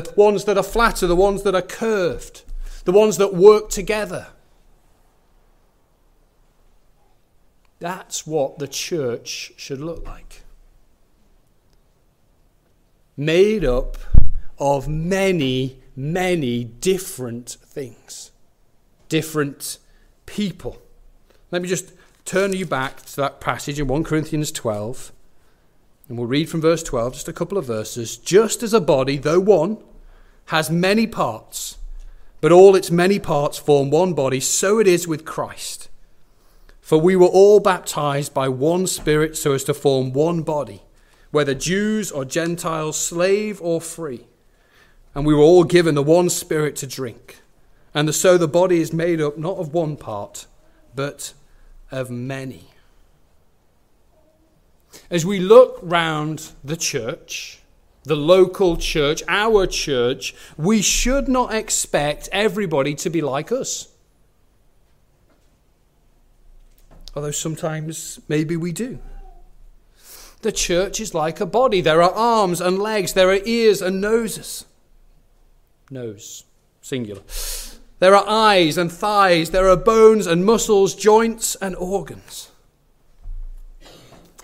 the 0.01 0.13
ones 0.17 0.45
that 0.45 0.57
are 0.57 0.63
flatter, 0.63 1.07
the 1.07 1.17
ones 1.17 1.43
that 1.43 1.55
are 1.55 1.63
curved, 1.63 2.43
the 2.85 2.93
ones 2.93 3.17
that 3.19 3.35
work 3.35 3.69
together 3.69 4.29
That's 7.83 8.25
what 8.29 8.61
the 8.61 8.69
church 8.69 9.55
should 9.57 9.81
look 9.81 10.07
like. 10.07 10.43
Made 13.17 13.65
up 13.65 13.97
of 14.57 14.87
many, 14.87 15.81
many 15.97 16.63
different 16.63 17.51
things, 17.51 18.31
different 19.09 19.79
people. 20.27 20.81
Let 21.51 21.61
me 21.61 21.69
just 21.69 21.93
turn 22.25 22.53
you 22.53 22.67
back 22.67 23.03
to 23.03 23.17
that 23.17 23.41
passage 23.41 23.81
in 23.81 23.89
1 23.89 24.05
Corinthians 24.05 24.53
12. 24.53 25.11
And 26.13 26.19
we'll 26.19 26.29
read 26.29 26.51
from 26.51 26.61
verse 26.61 26.83
12, 26.83 27.15
just 27.15 27.29
a 27.29 27.33
couple 27.33 27.57
of 27.57 27.65
verses. 27.65 28.19
Just 28.19 28.63
as 28.63 28.75
a 28.75 28.83
body, 28.83 29.17
though 29.17 29.41
one, 29.41 29.79
has 30.49 30.71
many 30.71 31.07
parts, 31.07 31.79
but 32.43 32.53
all 32.53 32.77
its 32.77 32.91
many 32.91 33.19
parts 33.19 33.57
form 33.57 33.89
one 33.89 34.13
body, 34.13 34.39
so 34.39 34.79
it 34.79 34.87
is 34.87 35.09
with 35.09 35.25
Christ. 35.25 35.89
For 36.83 36.99
we 36.99 37.17
were 37.17 37.25
all 37.25 37.61
baptized 37.61 38.35
by 38.35 38.51
one 38.51 38.87
Spirit 38.87 39.39
so 39.39 39.55
as 39.55 39.65
to 39.65 39.73
form 39.73 40.13
one 40.13 40.43
body, 40.43 40.83
whether 41.31 41.55
Jews 41.55 42.13
or 42.13 42.27
Gentiles, 42.27 42.99
slave 42.99 43.59
or 43.63 43.81
free. 43.81 44.27
And 45.15 45.25
we 45.25 45.33
were 45.33 45.41
all 45.41 45.65
given 45.65 45.95
the 45.95 46.03
one 46.03 46.29
Spirit 46.29 46.77
to 46.77 46.87
drink. 46.87 47.41
And 47.95 48.15
so 48.15 48.37
the 48.37 48.47
body 48.47 48.83
is 48.83 48.93
made 48.93 49.23
up 49.23 49.39
not 49.39 49.57
of 49.57 49.73
one 49.73 49.97
part, 49.97 50.45
but 50.95 51.33
of 51.91 52.11
many. 52.11 52.72
As 55.11 55.25
we 55.25 55.39
look 55.39 55.79
round 55.83 56.51
the 56.63 56.77
church, 56.77 57.61
the 58.05 58.17
local 58.17 58.77
church, 58.77 59.23
our 59.29 59.67
church, 59.67 60.35
we 60.57 60.83
should 60.83 61.29
not 61.29 61.55
expect 61.55 62.29
everybody 62.33 62.95
to 62.97 63.11
be 63.11 63.21
like 63.21 63.53
us. 63.53 63.93
although 67.15 67.31
sometimes 67.31 68.21
maybe 68.29 68.57
we 68.57 68.73
do. 68.73 68.99
The 70.43 70.53
church 70.53 71.01
is 71.01 71.15
like 71.15 71.41
a 71.41 71.47
body. 71.47 71.81
There 71.81 72.03
are 72.03 72.13
arms 72.13 72.61
and 72.61 72.79
legs, 72.79 73.13
there 73.13 73.31
are 73.31 73.41
ears 73.45 73.81
and 73.81 74.01
noses. 74.01 74.65
Nose, 75.91 76.45
singular. 76.81 77.23
There 77.99 78.17
are 78.17 78.25
eyes 78.27 78.77
and 78.77 78.91
thighs, 78.91 79.51
there 79.51 79.69
are 79.69 79.77
bones 79.77 80.27
and 80.27 80.45
muscles, 80.45 80.95
joints 80.95 81.55
and 81.57 81.77
organs. 81.77 82.51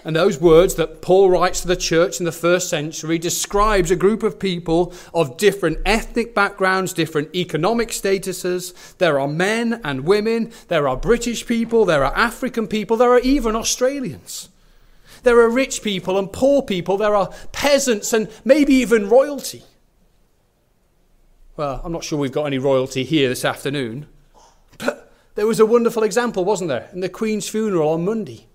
And 0.09 0.17
those 0.17 0.41
words 0.41 0.77
that 0.77 1.03
Paul 1.03 1.29
writes 1.29 1.61
to 1.61 1.69
the 1.69 1.77
church 1.77 2.19
in 2.19 2.25
the 2.25 2.33
first 2.33 2.71
century 2.71 3.19
describes 3.19 3.91
a 3.91 3.95
group 3.95 4.23
of 4.23 4.39
people 4.39 4.95
of 5.13 5.37
different 5.37 5.81
ethnic 5.85 6.35
backgrounds, 6.35 6.95
different 6.95 7.37
economic 7.37 7.91
statuses. 7.91 8.97
There 8.97 9.21
are 9.21 9.29
men 9.29 9.83
and 9.85 10.07
women, 10.07 10.51
there 10.69 10.89
are 10.89 10.97
British 10.97 11.45
people, 11.45 11.85
there 11.85 12.07
are 12.07 12.17
African 12.17 12.67
people, 12.67 12.97
there 12.97 13.11
are 13.11 13.19
even 13.19 13.55
Australians. 13.55 14.49
There 15.25 15.39
are 15.41 15.51
rich 15.51 15.83
people 15.83 16.19
and 16.19 16.33
poor 16.33 16.63
people, 16.63 16.97
there 16.97 17.15
are 17.15 17.31
peasants 17.53 18.15
and 18.15 18.31
maybe 18.47 18.73
even 18.77 19.11
royalty. 19.11 19.63
Well, 21.59 21.83
I'm 21.85 21.93
not 21.93 22.03
sure 22.03 22.19
we've 22.19 22.33
got 22.33 22.47
any 22.47 22.57
royalty 22.57 23.05
here 23.05 23.29
this 23.29 23.45
afternoon, 23.45 24.07
but 24.79 25.13
there 25.35 25.47
was 25.47 25.61
a 25.61 25.67
wonderful 25.67 26.03
example, 26.03 26.47
wasn't 26.47 26.69
there, 26.69 26.89
in 26.95 27.01
the 27.01 27.11
Queen's 27.11 27.47
funeral 27.47 27.91
on 27.91 28.07
Monday 28.07 28.48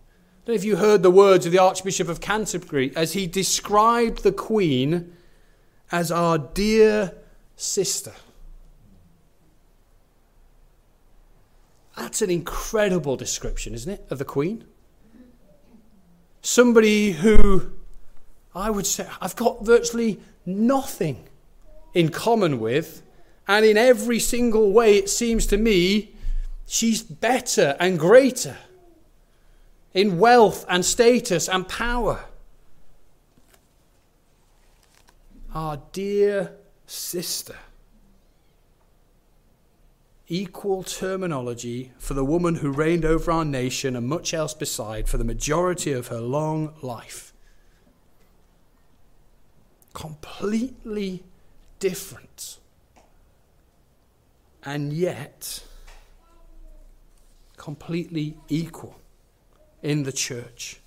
don't 0.45 0.55
know 0.55 0.57
if 0.57 0.65
you 0.65 0.75
heard 0.75 1.03
the 1.03 1.11
words 1.11 1.45
of 1.45 1.53
the 1.53 1.59
Archbishop 1.59 2.09
of 2.09 2.19
Canterbury 2.19 2.91
as 2.97 3.13
he 3.13 3.27
described 3.27 4.23
the 4.23 4.31
Queen 4.33 5.15
as 5.89 6.11
our 6.11 6.37
dear 6.37 7.13
sister. 7.55 8.11
That's 11.95 12.21
an 12.21 12.29
incredible 12.29 13.15
description, 13.15 13.73
isn't 13.73 13.89
it, 13.89 14.05
of 14.09 14.17
the 14.17 14.25
Queen? 14.25 14.65
Somebody 16.41 17.11
who 17.13 17.71
I 18.53 18.69
would 18.69 18.85
say 18.85 19.07
I've 19.21 19.37
got 19.37 19.63
virtually 19.63 20.19
nothing 20.45 21.29
in 21.93 22.09
common 22.09 22.59
with, 22.59 23.01
and 23.47 23.65
in 23.65 23.77
every 23.77 24.19
single 24.19 24.73
way, 24.73 24.97
it 24.97 25.09
seems 25.09 25.45
to 25.47 25.57
me, 25.57 26.15
she's 26.65 27.01
better 27.01 27.77
and 27.79 27.97
greater 27.97 28.57
in 29.93 30.17
wealth 30.17 30.65
and 30.67 30.83
status 30.83 31.47
and 31.47 31.67
power. 31.67 32.25
Our 35.53 35.81
dear 35.91 36.53
sister. 36.87 37.57
Equal 40.27 40.83
terminology 40.83 41.91
for 41.99 42.15
the 42.15 42.25
woman 42.25 42.55
who 42.55 42.71
reigned 42.71 43.05
over 43.05 43.31
our 43.31 43.45
nation 43.45 43.95
and 43.95 44.07
much 44.07 44.33
else 44.33 44.53
beside 44.53 45.07
for 45.07 45.17
the 45.17 45.23
majority 45.23 45.91
of 45.91 46.07
her 46.07 46.21
long 46.21 46.73
life. 46.81 47.33
Completely 49.93 51.23
different. 51.79 52.57
And 54.63 54.91
yet, 54.91 55.63
completely 57.57 58.37
equal 58.49 59.02
in 59.83 60.03
the 60.03 60.11
church. 60.11 60.79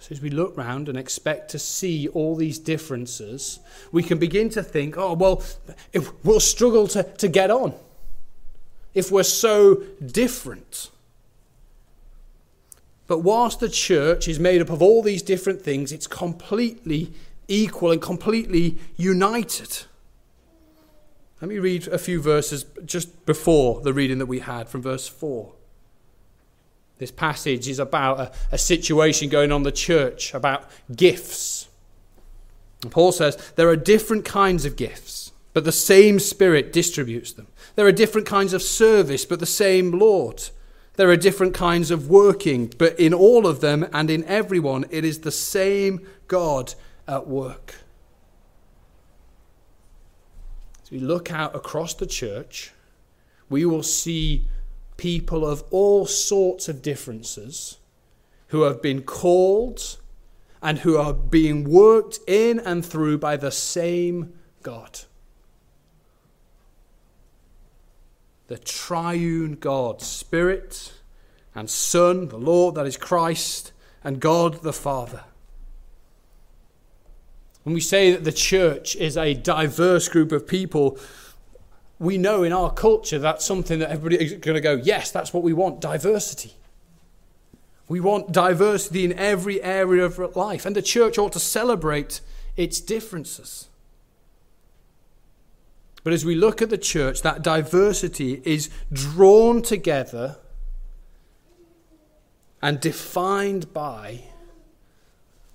So, 0.00 0.08
as 0.10 0.20
we 0.20 0.30
look 0.30 0.56
round 0.56 0.88
and 0.88 0.98
expect 0.98 1.50
to 1.52 1.58
see 1.58 2.08
all 2.08 2.34
these 2.34 2.58
differences, 2.58 3.60
we 3.92 4.02
can 4.02 4.18
begin 4.18 4.48
to 4.50 4.62
think, 4.62 4.96
oh, 4.98 5.12
well, 5.12 5.44
if 5.92 6.12
we'll 6.24 6.40
struggle 6.40 6.88
to, 6.88 7.04
to 7.04 7.28
get 7.28 7.50
on 7.50 7.74
if 8.94 9.12
we're 9.12 9.22
so 9.22 9.76
different. 10.04 10.90
But 13.06 13.18
whilst 13.18 13.60
the 13.60 13.68
church 13.68 14.26
is 14.26 14.40
made 14.40 14.60
up 14.60 14.70
of 14.70 14.82
all 14.82 15.02
these 15.02 15.22
different 15.22 15.62
things, 15.62 15.92
it's 15.92 16.06
completely 16.06 17.12
equal 17.46 17.92
and 17.92 18.02
completely 18.02 18.78
united. 18.96 19.84
Let 21.40 21.48
me 21.48 21.58
read 21.58 21.86
a 21.88 21.98
few 21.98 22.20
verses 22.20 22.64
just 22.84 23.24
before 23.24 23.80
the 23.80 23.92
reading 23.92 24.18
that 24.18 24.26
we 24.26 24.40
had 24.40 24.68
from 24.68 24.82
verse 24.82 25.06
4. 25.06 25.52
This 26.98 27.12
passage 27.12 27.68
is 27.68 27.78
about 27.78 28.18
a, 28.18 28.32
a 28.52 28.58
situation 28.58 29.28
going 29.28 29.52
on 29.52 29.62
the 29.62 29.70
church, 29.70 30.34
about 30.34 30.68
gifts. 30.94 31.68
And 32.82 32.90
Paul 32.90 33.12
says 33.12 33.36
there 33.54 33.68
are 33.68 33.76
different 33.76 34.24
kinds 34.24 34.64
of 34.64 34.76
gifts, 34.76 35.32
but 35.52 35.64
the 35.64 35.72
same 35.72 36.18
Spirit 36.18 36.72
distributes 36.72 37.32
them. 37.32 37.46
There 37.76 37.86
are 37.86 37.92
different 37.92 38.26
kinds 38.26 38.52
of 38.52 38.62
service, 38.62 39.24
but 39.24 39.38
the 39.38 39.46
same 39.46 39.92
Lord. 39.92 40.50
There 40.96 41.10
are 41.10 41.16
different 41.16 41.54
kinds 41.54 41.92
of 41.92 42.10
working, 42.10 42.72
but 42.76 42.98
in 42.98 43.14
all 43.14 43.46
of 43.46 43.60
them 43.60 43.86
and 43.92 44.10
in 44.10 44.24
everyone, 44.24 44.84
it 44.90 45.04
is 45.04 45.20
the 45.20 45.30
same 45.30 46.04
God 46.26 46.74
at 47.06 47.28
work. 47.28 47.76
As 50.88 50.92
we 50.92 51.00
look 51.00 51.30
out 51.30 51.54
across 51.54 51.92
the 51.92 52.06
church, 52.06 52.72
we 53.50 53.66
will 53.66 53.82
see 53.82 54.46
people 54.96 55.46
of 55.46 55.62
all 55.70 56.06
sorts 56.06 56.66
of 56.66 56.80
differences 56.80 57.76
who 58.46 58.62
have 58.62 58.80
been 58.80 59.02
called 59.02 59.98
and 60.62 60.78
who 60.78 60.96
are 60.96 61.12
being 61.12 61.68
worked 61.68 62.20
in 62.26 62.58
and 62.60 62.86
through 62.86 63.18
by 63.18 63.36
the 63.36 63.50
same 63.50 64.32
God. 64.62 65.00
The 68.46 68.56
triune 68.56 69.56
God, 69.56 70.00
Spirit 70.00 70.94
and 71.54 71.68
Son, 71.68 72.28
the 72.28 72.38
Lord, 72.38 72.76
that 72.76 72.86
is 72.86 72.96
Christ, 72.96 73.72
and 74.02 74.20
God 74.20 74.62
the 74.62 74.72
Father. 74.72 75.24
When 77.68 77.74
we 77.74 77.82
say 77.82 78.12
that 78.12 78.24
the 78.24 78.32
church 78.32 78.96
is 78.96 79.18
a 79.18 79.34
diverse 79.34 80.08
group 80.08 80.32
of 80.32 80.46
people, 80.48 80.98
we 81.98 82.16
know 82.16 82.42
in 82.42 82.50
our 82.50 82.72
culture 82.72 83.18
that's 83.18 83.44
something 83.44 83.78
that 83.80 83.90
everybody 83.90 84.24
is 84.24 84.32
going 84.32 84.54
to 84.54 84.62
go, 84.62 84.76
yes, 84.76 85.10
that's 85.10 85.34
what 85.34 85.42
we 85.42 85.52
want 85.52 85.78
diversity. 85.78 86.54
We 87.86 88.00
want 88.00 88.32
diversity 88.32 89.04
in 89.04 89.12
every 89.12 89.62
area 89.62 90.02
of 90.06 90.34
life, 90.34 90.64
and 90.64 90.74
the 90.74 90.80
church 90.80 91.18
ought 91.18 91.34
to 91.34 91.38
celebrate 91.38 92.22
its 92.56 92.80
differences. 92.80 93.68
But 96.04 96.14
as 96.14 96.24
we 96.24 96.34
look 96.34 96.62
at 96.62 96.70
the 96.70 96.78
church, 96.78 97.20
that 97.20 97.42
diversity 97.42 98.40
is 98.46 98.70
drawn 98.90 99.60
together 99.60 100.38
and 102.62 102.80
defined 102.80 103.74
by 103.74 104.22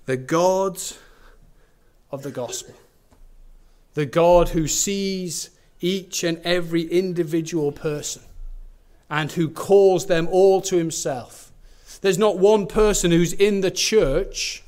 the 0.06 0.16
God 0.16 0.78
of 2.14 2.22
the 2.22 2.30
gospel. 2.30 2.74
The 3.94 4.06
God 4.06 4.50
who 4.50 4.66
sees 4.66 5.50
each 5.80 6.24
and 6.24 6.38
every 6.44 6.82
individual 6.82 7.72
person 7.72 8.22
and 9.10 9.32
who 9.32 9.48
calls 9.48 10.06
them 10.06 10.28
all 10.30 10.60
to 10.62 10.76
himself. 10.76 11.52
There's 12.00 12.18
not 12.18 12.38
one 12.38 12.66
person 12.66 13.10
who's 13.10 13.32
in 13.32 13.60
the 13.60 13.70
church 13.70 14.62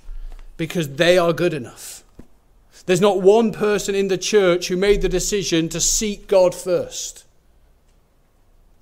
because 0.57 0.97
they 0.97 1.17
are 1.17 1.33
good 1.33 1.55
enough. 1.55 2.03
There's 2.87 3.01
not 3.01 3.21
one 3.21 3.53
person 3.53 3.95
in 3.95 4.09
the 4.09 4.19
church 4.19 4.69
who 4.69 4.77
made 4.77 5.03
the 5.03 5.09
decision 5.09 5.69
to 5.71 5.81
seek 5.81 6.29
God 6.29 6.55
first. 6.55 7.25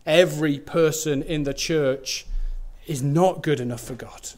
Every 0.07 0.59
person 0.59 1.23
in 1.23 1.45
the 1.45 1.55
church 1.55 2.27
is 2.87 3.03
not 3.03 3.43
good 3.43 3.61
enough 3.61 3.81
for 3.81 3.95
God, 3.95 4.31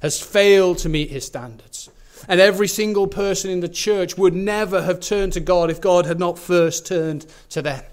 has 0.00 0.20
failed 0.20 0.78
to 0.78 0.88
meet 0.88 1.10
his 1.10 1.24
standards. 1.24 1.88
And 2.28 2.40
every 2.40 2.68
single 2.68 3.06
person 3.06 3.50
in 3.50 3.60
the 3.60 3.68
church 3.68 4.16
would 4.16 4.34
never 4.34 4.82
have 4.82 5.00
turned 5.00 5.32
to 5.34 5.40
God 5.40 5.70
if 5.70 5.80
God 5.80 6.06
had 6.06 6.18
not 6.18 6.38
first 6.38 6.86
turned 6.86 7.26
to 7.50 7.62
them. 7.62 7.84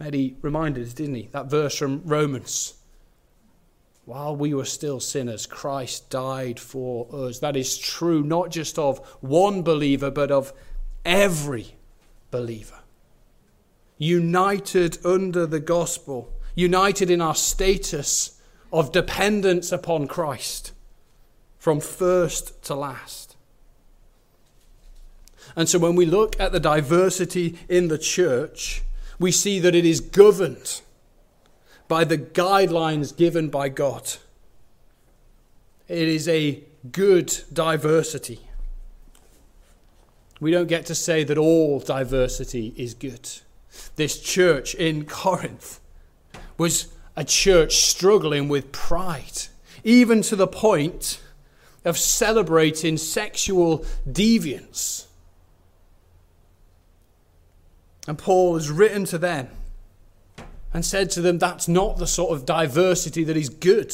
Eddie 0.00 0.36
reminded 0.42 0.86
us, 0.86 0.94
didn't 0.94 1.16
he? 1.16 1.28
That 1.32 1.50
verse 1.50 1.76
from 1.76 2.02
Romans. 2.04 2.74
While 4.04 4.36
we 4.36 4.54
were 4.54 4.64
still 4.64 5.00
sinners, 5.00 5.44
Christ 5.46 6.08
died 6.08 6.58
for 6.60 7.08
us. 7.12 7.40
That 7.40 7.56
is 7.56 7.76
true 7.76 8.22
not 8.22 8.50
just 8.50 8.78
of 8.78 8.98
one 9.20 9.62
believer, 9.62 10.10
but 10.10 10.30
of 10.30 10.52
every 11.04 11.74
believer. 12.30 12.78
United 13.98 15.04
under 15.04 15.46
the 15.46 15.60
gospel, 15.60 16.32
united 16.54 17.10
in 17.10 17.20
our 17.20 17.34
status 17.34 18.40
of 18.72 18.92
dependence 18.92 19.72
upon 19.72 20.06
Christ 20.06 20.72
from 21.68 21.80
first 21.80 22.62
to 22.62 22.74
last. 22.74 23.36
And 25.54 25.68
so 25.68 25.78
when 25.78 25.96
we 25.96 26.06
look 26.06 26.40
at 26.40 26.50
the 26.50 26.58
diversity 26.58 27.58
in 27.68 27.88
the 27.88 27.98
church, 27.98 28.80
we 29.18 29.30
see 29.30 29.58
that 29.58 29.74
it 29.74 29.84
is 29.84 30.00
governed 30.00 30.80
by 31.86 32.04
the 32.04 32.16
guidelines 32.16 33.14
given 33.14 33.50
by 33.50 33.68
God. 33.68 34.14
It 35.88 36.08
is 36.08 36.26
a 36.26 36.62
good 36.90 37.38
diversity. 37.52 38.40
We 40.40 40.50
don't 40.50 40.68
get 40.68 40.86
to 40.86 40.94
say 40.94 41.22
that 41.22 41.36
all 41.36 41.80
diversity 41.80 42.72
is 42.78 42.94
good. 42.94 43.28
This 43.96 44.18
church 44.18 44.74
in 44.74 45.04
Corinth 45.04 45.80
was 46.56 46.88
a 47.14 47.24
church 47.24 47.76
struggling 47.76 48.48
with 48.48 48.72
pride, 48.72 49.42
even 49.84 50.22
to 50.22 50.34
the 50.34 50.48
point 50.48 51.20
of 51.84 51.96
celebrating 51.98 52.96
sexual 52.96 53.84
deviance. 54.08 55.06
And 58.06 58.18
Paul 58.18 58.54
has 58.54 58.70
written 58.70 59.04
to 59.06 59.18
them 59.18 59.48
and 60.72 60.84
said 60.84 61.10
to 61.10 61.20
them, 61.20 61.38
that's 61.38 61.68
not 61.68 61.98
the 61.98 62.06
sort 62.06 62.32
of 62.32 62.46
diversity 62.46 63.24
that 63.24 63.36
is 63.36 63.48
good. 63.48 63.92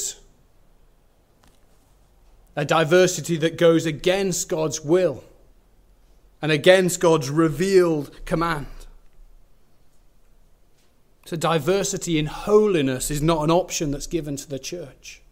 A 2.57 2.65
diversity 2.65 3.37
that 3.39 3.59
goes 3.59 3.87
against 3.87 4.49
God's 4.49 4.81
will 4.81 5.25
and 6.41 6.53
against 6.53 7.01
God's 7.01 7.31
revealed 7.31 8.25
command. 8.25 8.67
So, 11.27 11.37
diversity 11.37 12.19
in 12.19 12.27
holiness 12.27 13.11
is 13.11 13.23
not 13.23 13.43
an 13.43 13.51
option 13.51 13.91
that's 13.91 14.07
given 14.07 14.37
to 14.37 14.49
the 14.49 14.59
church. 14.59 15.23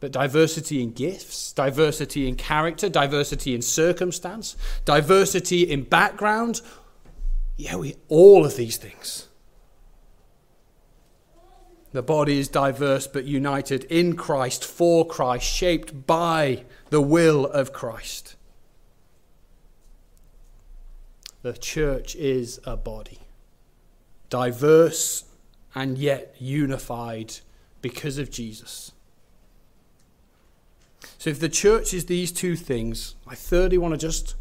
But 0.00 0.12
diversity 0.12 0.82
in 0.82 0.92
gifts, 0.92 1.52
diversity 1.52 2.26
in 2.26 2.36
character, 2.36 2.88
diversity 2.88 3.54
in 3.54 3.60
circumstance, 3.60 4.56
diversity 4.86 5.62
in 5.62 5.84
background, 5.84 6.62
yeah, 7.56 7.76
we, 7.76 7.96
all 8.08 8.46
of 8.46 8.56
these 8.56 8.78
things. 8.78 9.28
The 11.92 12.02
body 12.02 12.38
is 12.38 12.48
diverse 12.48 13.06
but 13.06 13.24
united 13.24 13.84
in 13.84 14.16
Christ, 14.16 14.64
for 14.64 15.06
Christ, 15.06 15.44
shaped 15.44 16.06
by 16.06 16.64
the 16.88 17.02
will 17.02 17.44
of 17.46 17.72
Christ. 17.72 18.36
The 21.42 21.52
church 21.52 22.14
is 22.16 22.60
a 22.64 22.76
body, 22.76 23.18
diverse 24.28 25.24
and 25.74 25.98
yet 25.98 26.34
unified 26.38 27.34
because 27.82 28.18
of 28.18 28.30
Jesus. 28.30 28.92
So, 31.20 31.28
if 31.28 31.38
the 31.38 31.50
church 31.50 31.92
is 31.92 32.06
these 32.06 32.32
two 32.32 32.56
things, 32.56 33.14
I 33.26 33.34
thirdly 33.34 33.76
want 33.76 33.92
to 33.92 33.98
just 33.98 34.36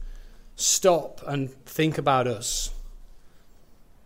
stop 0.55 1.21
and 1.27 1.51
think 1.65 1.97
about 1.97 2.25
us. 2.25 2.71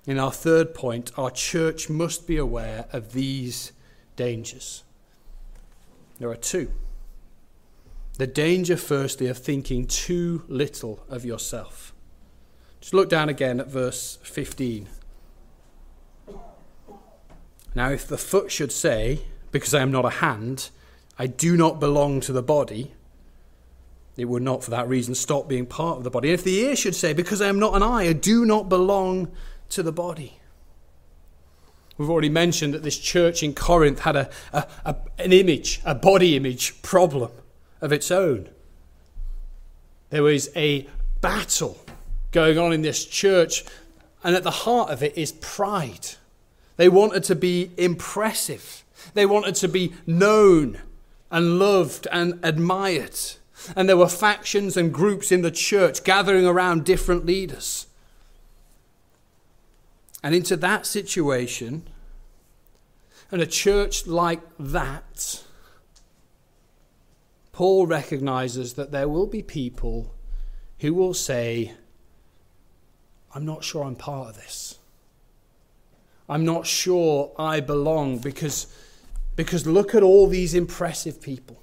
In 0.07 0.17
our 0.17 0.31
third 0.31 0.73
point, 0.73 1.11
our 1.15 1.29
church 1.29 1.87
must 1.87 2.25
be 2.25 2.35
aware 2.35 2.87
of 2.91 3.13
these 3.13 3.73
dangers. 4.15 4.83
There 6.17 6.31
are 6.31 6.35
two. 6.35 6.71
The 8.17 8.25
danger, 8.25 8.75
firstly, 8.75 9.27
of 9.27 9.37
thinking 9.37 9.85
too 9.85 10.41
little 10.47 11.05
of 11.07 11.23
yourself. 11.23 11.93
Just 12.81 12.95
look 12.95 13.07
down 13.07 13.29
again 13.29 13.59
at 13.59 13.67
verse 13.67 14.17
15. 14.23 14.89
Now, 17.75 17.91
if 17.91 18.07
the 18.07 18.17
foot 18.17 18.51
should 18.51 18.71
say, 18.71 19.21
Because 19.51 19.75
I 19.75 19.83
am 19.83 19.91
not 19.91 20.05
a 20.05 20.09
hand, 20.09 20.71
I 21.17 21.27
do 21.27 21.55
not 21.55 21.79
belong 21.79 22.21
to 22.21 22.33
the 22.33 22.43
body, 22.43 22.93
it 24.15 24.25
would 24.25 24.43
not 24.43 24.63
for 24.63 24.71
that 24.71 24.87
reason 24.87 25.15
stop 25.15 25.47
being 25.47 25.65
part 25.65 25.97
of 25.97 26.03
the 26.03 26.09
body. 26.09 26.29
And 26.29 26.33
if 26.33 26.43
the 26.43 26.57
ear 26.59 26.75
should 26.75 26.95
say, 26.95 27.13
Because 27.13 27.41
I 27.41 27.47
am 27.47 27.59
not 27.59 27.75
an 27.75 27.83
eye, 27.83 28.03
I 28.03 28.13
do 28.13 28.45
not 28.45 28.69
belong 28.69 29.31
to 29.69 29.83
the 29.83 29.91
body. 29.91 30.39
We've 31.97 32.09
already 32.09 32.29
mentioned 32.29 32.73
that 32.73 32.83
this 32.83 32.97
church 32.97 33.43
in 33.43 33.53
Corinth 33.53 33.99
had 33.99 34.15
a, 34.15 34.29
a, 34.51 34.67
a, 34.85 34.95
an 35.19 35.31
image, 35.33 35.81
a 35.85 35.93
body 35.93 36.35
image 36.35 36.81
problem 36.81 37.31
of 37.81 37.91
its 37.91 38.09
own. 38.09 38.49
There 40.09 40.23
was 40.23 40.49
a 40.55 40.87
battle 41.21 41.79
going 42.31 42.57
on 42.57 42.73
in 42.73 42.81
this 42.81 43.05
church, 43.05 43.63
and 44.23 44.35
at 44.35 44.43
the 44.43 44.51
heart 44.51 44.89
of 44.89 45.03
it 45.03 45.17
is 45.17 45.31
pride. 45.33 46.07
They 46.77 46.89
wanted 46.89 47.23
to 47.25 47.35
be 47.35 47.71
impressive, 47.77 48.83
they 49.13 49.25
wanted 49.25 49.55
to 49.55 49.67
be 49.67 49.93
known 50.07 50.79
and 51.33 51.57
loved 51.57 52.07
and 52.11 52.39
admired. 52.43 53.19
And 53.75 53.89
there 53.89 53.97
were 53.97 54.07
factions 54.07 54.77
and 54.77 54.93
groups 54.93 55.31
in 55.31 55.41
the 55.41 55.51
church 55.51 56.03
gathering 56.03 56.45
around 56.45 56.85
different 56.85 57.25
leaders. 57.25 57.87
And 60.21 60.35
into 60.35 60.55
that 60.57 60.85
situation, 60.85 61.87
and 63.31 63.41
a 63.41 63.47
church 63.47 64.05
like 64.05 64.41
that, 64.59 65.43
Paul 67.51 67.87
recognizes 67.87 68.75
that 68.75 68.91
there 68.91 69.09
will 69.09 69.27
be 69.27 69.41
people 69.41 70.13
who 70.81 70.93
will 70.93 71.15
say, 71.15 71.73
I'm 73.33 73.45
not 73.45 73.63
sure 73.63 73.83
I'm 73.83 73.95
part 73.95 74.29
of 74.29 74.35
this. 74.35 74.77
I'm 76.29 76.45
not 76.45 76.67
sure 76.67 77.31
I 77.39 77.59
belong 77.59 78.19
because, 78.19 78.67
because 79.35 79.65
look 79.65 79.95
at 79.95 80.03
all 80.03 80.27
these 80.27 80.53
impressive 80.53 81.21
people. 81.21 81.61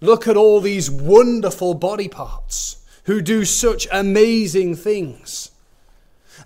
Look 0.00 0.28
at 0.28 0.36
all 0.36 0.60
these 0.60 0.90
wonderful 0.90 1.74
body 1.74 2.08
parts 2.08 2.76
who 3.04 3.20
do 3.20 3.44
such 3.44 3.88
amazing 3.90 4.76
things. 4.76 5.50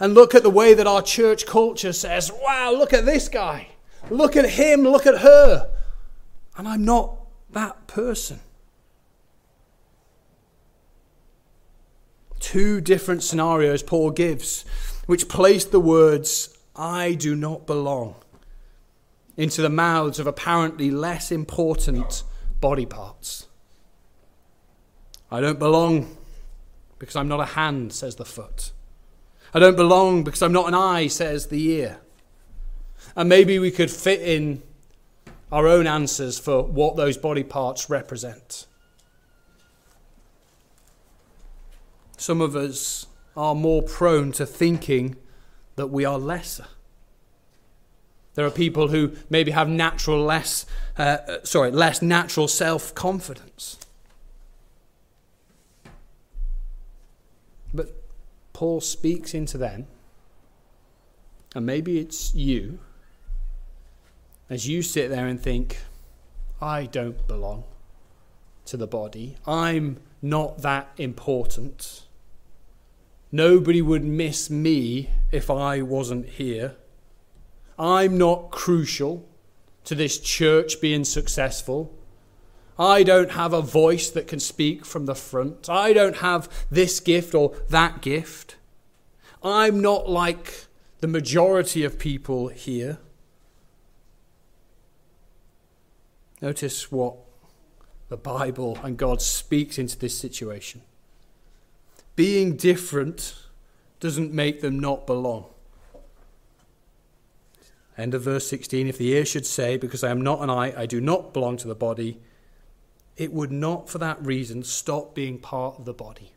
And 0.00 0.14
look 0.14 0.34
at 0.34 0.42
the 0.42 0.50
way 0.50 0.74
that 0.74 0.86
our 0.86 1.02
church 1.02 1.44
culture 1.44 1.92
says, 1.92 2.32
wow, 2.32 2.72
look 2.72 2.92
at 2.92 3.04
this 3.04 3.28
guy. 3.28 3.68
Look 4.10 4.36
at 4.36 4.50
him. 4.50 4.82
Look 4.82 5.06
at 5.06 5.18
her. 5.18 5.70
And 6.56 6.66
I'm 6.66 6.84
not 6.84 7.18
that 7.50 7.86
person. 7.86 8.40
Two 12.40 12.80
different 12.80 13.22
scenarios 13.22 13.82
Paul 13.82 14.10
gives, 14.10 14.64
which 15.06 15.28
place 15.28 15.64
the 15.64 15.80
words, 15.80 16.56
I 16.74 17.14
do 17.14 17.36
not 17.36 17.66
belong, 17.66 18.16
into 19.36 19.62
the 19.62 19.70
mouths 19.70 20.18
of 20.18 20.26
apparently 20.26 20.90
less 20.90 21.32
important 21.32 22.22
body 22.60 22.86
parts. 22.86 23.48
I 25.30 25.40
don't 25.40 25.58
belong 25.58 26.16
because 26.98 27.16
I'm 27.16 27.28
not 27.28 27.40
a 27.40 27.46
hand, 27.46 27.92
says 27.92 28.16
the 28.16 28.24
foot. 28.24 28.72
I 29.54 29.58
don't 29.58 29.76
belong 29.76 30.24
because 30.24 30.42
I'm 30.42 30.52
not 30.52 30.68
an 30.68 30.74
eye, 30.74 31.06
says 31.08 31.46
the 31.46 31.62
ear. 31.62 32.00
And 33.16 33.28
maybe 33.28 33.58
we 33.58 33.70
could 33.70 33.90
fit 33.90 34.20
in 34.20 34.62
our 35.50 35.66
own 35.66 35.86
answers 35.86 36.38
for 36.38 36.62
what 36.62 36.96
those 36.96 37.16
body 37.16 37.42
parts 37.42 37.90
represent. 37.90 38.66
Some 42.16 42.40
of 42.40 42.54
us 42.54 43.06
are 43.36 43.54
more 43.54 43.82
prone 43.82 44.32
to 44.32 44.46
thinking 44.46 45.16
that 45.76 45.88
we 45.88 46.04
are 46.04 46.18
lesser. 46.18 46.66
There 48.34 48.46
are 48.46 48.50
people 48.50 48.88
who 48.88 49.12
maybe 49.28 49.50
have 49.50 49.68
natural 49.68 50.24
less, 50.24 50.66
uh, 50.98 51.18
uh 51.28 51.38
sorry, 51.44 51.70
less 51.70 52.00
natural 52.02 52.48
self 52.48 52.94
confidence. 52.94 53.78
But 57.74 57.94
Paul 58.52 58.80
speaks 58.80 59.34
into 59.34 59.58
them, 59.58 59.86
and 61.54 61.66
maybe 61.66 61.98
it's 61.98 62.34
you 62.34 62.78
as 64.52 64.68
you 64.68 64.82
sit 64.82 65.08
there 65.08 65.26
and 65.26 65.40
think, 65.40 65.78
I 66.60 66.84
don't 66.84 67.26
belong 67.26 67.64
to 68.66 68.76
the 68.76 68.86
body, 68.86 69.36
I'm 69.46 69.96
not 70.20 70.58
that 70.60 70.90
important. 70.98 72.02
Nobody 73.32 73.80
would 73.80 74.04
miss 74.04 74.50
me 74.50 75.08
if 75.30 75.48
I 75.50 75.80
wasn't 75.80 76.28
here. 76.28 76.74
I'm 77.78 78.18
not 78.18 78.50
crucial 78.50 79.28
to 79.84 79.94
this 79.94 80.18
church 80.18 80.80
being 80.80 81.04
successful. 81.04 81.96
I 82.78 83.02
don't 83.02 83.32
have 83.32 83.52
a 83.52 83.62
voice 83.62 84.10
that 84.10 84.26
can 84.26 84.40
speak 84.40 84.84
from 84.84 85.06
the 85.06 85.14
front. 85.14 85.68
I 85.68 85.92
don't 85.92 86.16
have 86.16 86.48
this 86.70 87.00
gift 87.00 87.34
or 87.34 87.54
that 87.68 88.00
gift. 88.00 88.56
I'm 89.42 89.80
not 89.80 90.08
like 90.08 90.66
the 91.00 91.08
majority 91.08 91.84
of 91.84 91.98
people 91.98 92.48
here. 92.48 92.98
Notice 96.40 96.90
what 96.90 97.16
the 98.08 98.16
Bible 98.16 98.78
and 98.82 98.96
God 98.96 99.22
speaks 99.22 99.78
into 99.78 99.98
this 99.98 100.18
situation. 100.18 100.82
Being 102.16 102.56
different 102.56 103.34
doesn't 104.00 104.32
make 104.32 104.60
them 104.60 104.78
not 104.78 105.06
belong. 105.06 105.51
End 108.02 108.14
of 108.14 108.22
verse 108.22 108.48
16 108.48 108.88
If 108.88 108.98
the 108.98 109.12
ear 109.12 109.24
should 109.24 109.46
say, 109.46 109.76
Because 109.76 110.02
I 110.02 110.10
am 110.10 110.20
not 110.20 110.40
an 110.40 110.50
eye, 110.50 110.74
I 110.76 110.86
do 110.86 111.00
not 111.00 111.32
belong 111.32 111.56
to 111.58 111.68
the 111.68 111.74
body, 111.76 112.18
it 113.16 113.32
would 113.32 113.52
not 113.52 113.88
for 113.88 113.98
that 113.98 114.20
reason 114.26 114.64
stop 114.64 115.14
being 115.14 115.38
part 115.38 115.78
of 115.78 115.84
the 115.84 115.92
body. 115.92 116.32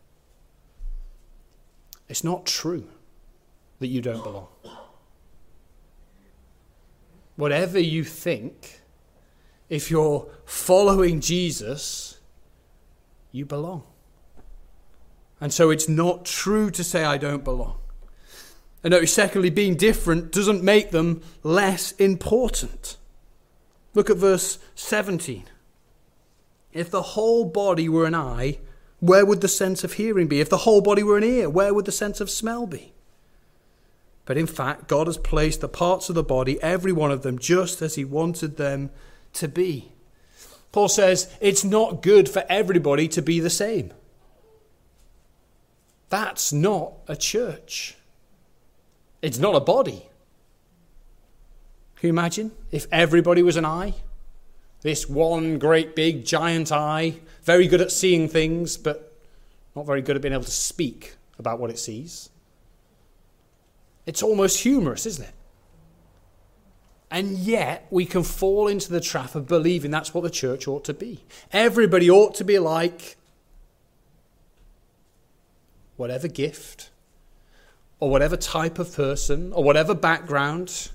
It's 2.08 2.23
not 2.23 2.45
true 2.45 2.88
that 3.80 3.88
you 3.88 3.99
don't 3.99 4.23
belong. 4.23 4.47
Whatever 7.36 7.80
you 7.80 8.04
think, 8.04 8.82
if 9.67 9.89
you're 9.89 10.28
following 10.45 11.19
Jesus, 11.19 12.19
you 13.32 13.43
belong. 13.43 13.82
And 15.41 15.51
so 15.51 15.71
it's 15.71 15.89
not 15.89 16.25
true 16.25 16.69
to 16.69 16.84
say, 16.84 17.04
I 17.04 17.17
don't 17.17 17.43
belong. 17.43 17.80
And 18.86 18.91
notice, 18.91 19.13
secondly, 19.13 19.50
being 19.50 19.78
different 19.78 20.32
doesn't 20.32 20.62
make 20.62 20.91
them 20.91 21.24
less 21.41 21.93
important. 21.93 22.98
Look 23.95 24.12
at 24.12 24.17
verse 24.17 24.60
17. 24.76 25.45
If 26.71 26.91
the 26.91 27.02
whole 27.02 27.45
body 27.45 27.89
were 27.89 28.06
an 28.06 28.13
eye, 28.13 28.60
where 29.00 29.26
would 29.26 29.41
the 29.41 29.48
sense 29.48 29.84
of 29.84 29.93
hearing 29.93 30.28
be? 30.28 30.39
If 30.39 30.50
the 30.50 30.58
whole 30.58 30.82
body 30.82 31.02
were 31.02 31.17
an 31.17 31.24
ear, 31.24 31.50
where 31.50 31.74
would 31.74 31.86
the 31.86 31.91
sense 31.91 32.21
of 32.21 32.30
smell 32.30 32.67
be? 32.67 32.93
But 34.26 34.38
in 34.38 34.45
fact, 34.45 34.88
God 34.88 35.08
has 35.08 35.17
placed 35.17 35.62
the 35.62 35.67
parts 35.67 36.10
of 36.10 36.13
the 36.13 36.21
body, 36.21 36.62
every 36.62 36.91
one 36.91 37.10
of 37.10 37.24
them, 37.24 37.39
just 37.39 37.82
as 37.82 37.95
He 37.95 38.06
wanted 38.06 38.58
them 38.58 38.91
to 39.34 39.48
be. 39.48 39.93
Paul 40.71 40.89
says 40.89 41.36
it's 41.41 41.63
not 41.63 42.04
good 42.04 42.30
for 42.30 42.43
everybody 42.50 43.08
to 43.08 43.24
be 43.24 43.39
the 43.39 43.50
same. 43.50 43.95
That's 46.12 46.54
not 46.54 46.93
a 47.08 47.15
church. 47.15 47.98
It's 49.21 49.39
not 49.39 49.56
a 49.56 49.60
body. 49.60 50.08
Can 51.95 52.08
you 52.08 52.10
imagine 52.10 52.51
if 52.71 52.88
everybody 52.91 53.41
was 53.41 53.58
an 53.58 53.65
eye? 53.65 53.93
This 54.82 55.10
one 55.10 55.58
great 55.58 55.95
big 55.95 56.25
giant 56.25 56.71
eye, 56.71 57.15
very 57.43 57.67
good 57.67 57.82
at 57.82 57.91
seeing 57.91 58.28
things, 58.30 58.78
but 58.78 59.13
not 59.75 59.86
very 59.86 60.01
good 60.01 60.15
at 60.15 60.21
being 60.21 60.34
able 60.34 60.43
to 60.43 60.51
speak 60.51 61.15
about 61.39 61.60
what 61.60 61.69
it 61.69 61.80
sees. 61.80 62.30
It's 64.06 64.21
almost 64.21 64.62
humorous, 64.62 65.06
isn't 65.06 65.25
it? 65.25 65.34
And 67.10 67.38
yet, 67.38 67.88
we 67.89 68.06
can 68.06 68.23
fall 68.23 68.67
into 68.67 68.91
the 68.91 68.99
trap 68.99 69.36
of 69.36 69.47
believing 69.47 69.89
that's 69.89 70.13
what 70.13 70.21
the 70.21 70.30
church 70.30 70.67
ought 70.67 70.84
to 70.86 70.93
be. 70.93 71.23
Everybody 71.51 72.10
ought 72.10 72.36
to 72.36 72.43
be 72.43 72.60
like 72.60 73.15
whatever 75.95 76.28
gift, 76.28 76.89
or 77.99 78.10
whatever 78.10 78.38
type 78.38 78.77
of 78.79 78.93
person, 78.93 79.53
or 79.53 79.63
whatever 79.63 79.93
background. 79.93 80.91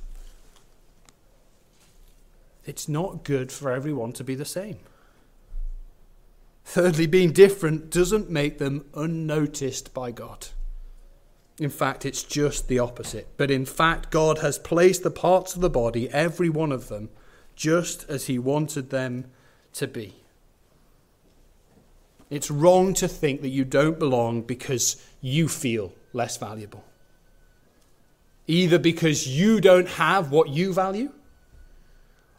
It's 2.65 2.89
not 2.89 3.25
good 3.25 3.51
for 3.51 3.73
everyone 3.73 4.13
to 4.13 4.25
be 4.25 4.35
the 4.35 4.45
same. 4.45 4.79
Thirdly, 6.65 7.07
being 7.07 7.33
different 7.33 7.91
doesn't 7.91 8.31
make 8.31 8.59
them 8.59 8.85
unnoticed 8.95 9.93
by 9.93 10.13
God. 10.13 10.49
In 11.59 11.71
fact, 11.71 12.07
it's 12.07 12.23
just 12.23 12.69
the 12.69 12.79
opposite. 12.79 13.29
But 13.37 13.51
in 13.51 13.67
fact, 13.67 14.11
God 14.11 14.39
has 14.39 14.59
placed 14.59 15.03
the 15.03 15.11
parts 15.11 15.55
of 15.55 15.61
the 15.61 15.71
body, 15.71 16.09
every 16.11 16.49
one 16.49 16.73
of 16.73 16.89
them, 16.89 17.11
just 17.57 18.09
as 18.09 18.27
He 18.27 18.39
wanted 18.39 18.91
them 18.91 19.31
to 19.73 19.87
be. 19.87 20.15
It's 22.31 22.51
wrong 22.51 22.95
to 22.95 23.09
think 23.09 23.43
that 23.43 23.49
you 23.49 23.65
don't 23.65 23.99
belong 23.99 24.43
because 24.43 25.05
you 25.21 25.49
feel 25.49 25.93
less 26.13 26.37
valuable. 26.37 26.85
Either 28.51 28.81
because 28.81 29.29
you 29.29 29.61
don't 29.61 29.87
have 29.87 30.33
what 30.33 30.49
you 30.49 30.73
value, 30.73 31.13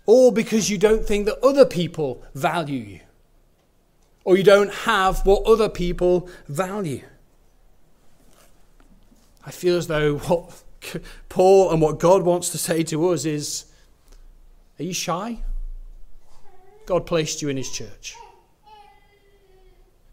or 0.05 0.29
because 0.29 0.69
you 0.69 0.77
don't 0.77 1.05
think 1.05 1.25
that 1.25 1.39
other 1.41 1.65
people 1.65 2.21
value 2.35 2.81
you, 2.81 2.99
or 4.25 4.35
you 4.35 4.43
don't 4.43 4.73
have 4.73 5.25
what 5.25 5.45
other 5.45 5.69
people 5.69 6.27
value. 6.49 7.01
I 9.45 9.51
feel 9.51 9.77
as 9.77 9.87
though 9.87 10.17
what 10.27 10.63
Paul 11.29 11.71
and 11.71 11.81
what 11.81 11.97
God 11.97 12.23
wants 12.23 12.49
to 12.49 12.57
say 12.57 12.83
to 12.83 13.09
us 13.09 13.23
is 13.23 13.71
Are 14.79 14.83
you 14.83 14.93
shy? 14.93 15.39
God 16.85 17.05
placed 17.05 17.41
you 17.41 17.47
in 17.47 17.55
His 17.55 17.71
church. 17.71 18.17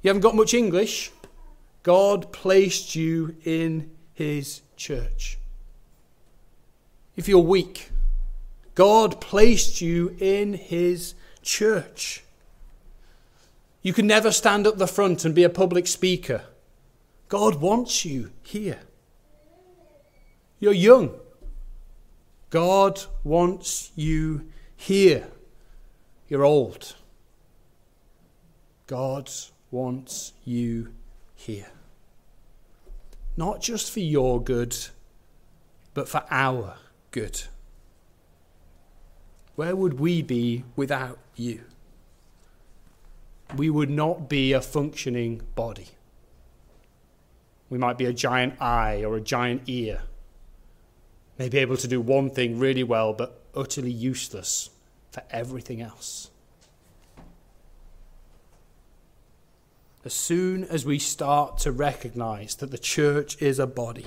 You 0.03 0.11
haven't 0.11 0.23
got 0.23 0.37
much 0.37 0.55
English? 0.55 1.11
God 1.83 2.33
placed 2.33 2.95
you 2.95 3.35
in 3.45 3.91
His 4.15 4.63
church. 4.77 5.39
If 7.19 7.27
you're 7.27 7.41
weak, 7.41 7.91
God 8.77 9.21
placed 9.21 9.81
you 9.81 10.15
in 10.21 10.55
His 10.55 11.15
church. 11.43 12.23
You 13.83 13.93
can 13.93 14.07
never 14.07 14.31
stand 14.31 14.69
up 14.69 14.79
the 14.79 14.87
front 14.87 15.25
and 15.25 15.35
be 15.35 15.43
a 15.43 15.51
public 15.51 15.89
speaker. 15.89 16.45
God 17.29 17.57
wants 17.57 18.05
you 18.05 18.31
here. 18.45 18.79
You're 20.61 20.73
young. 20.73 21.11
God 22.51 23.03
wants 23.25 23.91
you 23.97 24.45
here. 24.77 25.27
You're 26.29 26.45
old. 26.45 26.95
God 28.87 29.29
wants 29.73 30.35
you 30.45 30.93
here. 31.35 31.73
Not 33.37 33.61
just 33.61 33.91
for 33.91 33.99
your 33.99 34.41
good, 34.41 34.77
but 35.95 36.09
for 36.09 36.23
our 36.31 36.77
good. 37.19 37.43
Where 39.57 39.75
would 39.75 39.99
we 39.99 40.23
be 40.23 40.65
without 40.77 41.19
you? 41.35 41.63
We 43.57 43.71
would 43.71 43.91
not 43.91 44.29
be 44.29 44.53
a 44.53 44.61
functioning 44.61 45.43
body. 45.57 45.89
We 47.71 47.79
might 47.79 47.99
be 47.99 48.05
a 48.05 48.13
giant 48.13 48.63
eye 48.63 49.03
or 49.03 49.17
a 49.17 49.21
giant 49.21 49.63
ear. 49.67 50.03
Maybe 51.39 51.59
able 51.59 51.77
to 51.79 51.89
do 51.89 52.01
one 52.01 52.31
thing 52.31 52.59
really 52.59 52.85
well, 52.85 53.13
but 53.13 53.43
utterly 53.53 53.91
useless 53.91 54.71
for 55.11 55.25
everything 55.31 55.81
else. 55.81 56.31
As 60.05 60.15
soon 60.15 60.63
as 60.65 60.85
we 60.85 61.01
start 61.01 61.59
to 61.59 61.73
recognize 61.73 62.55
that 62.57 62.71
the 62.71 62.79
church 62.79 63.43
is 63.43 63.59
a 63.59 63.67
body, 63.67 64.07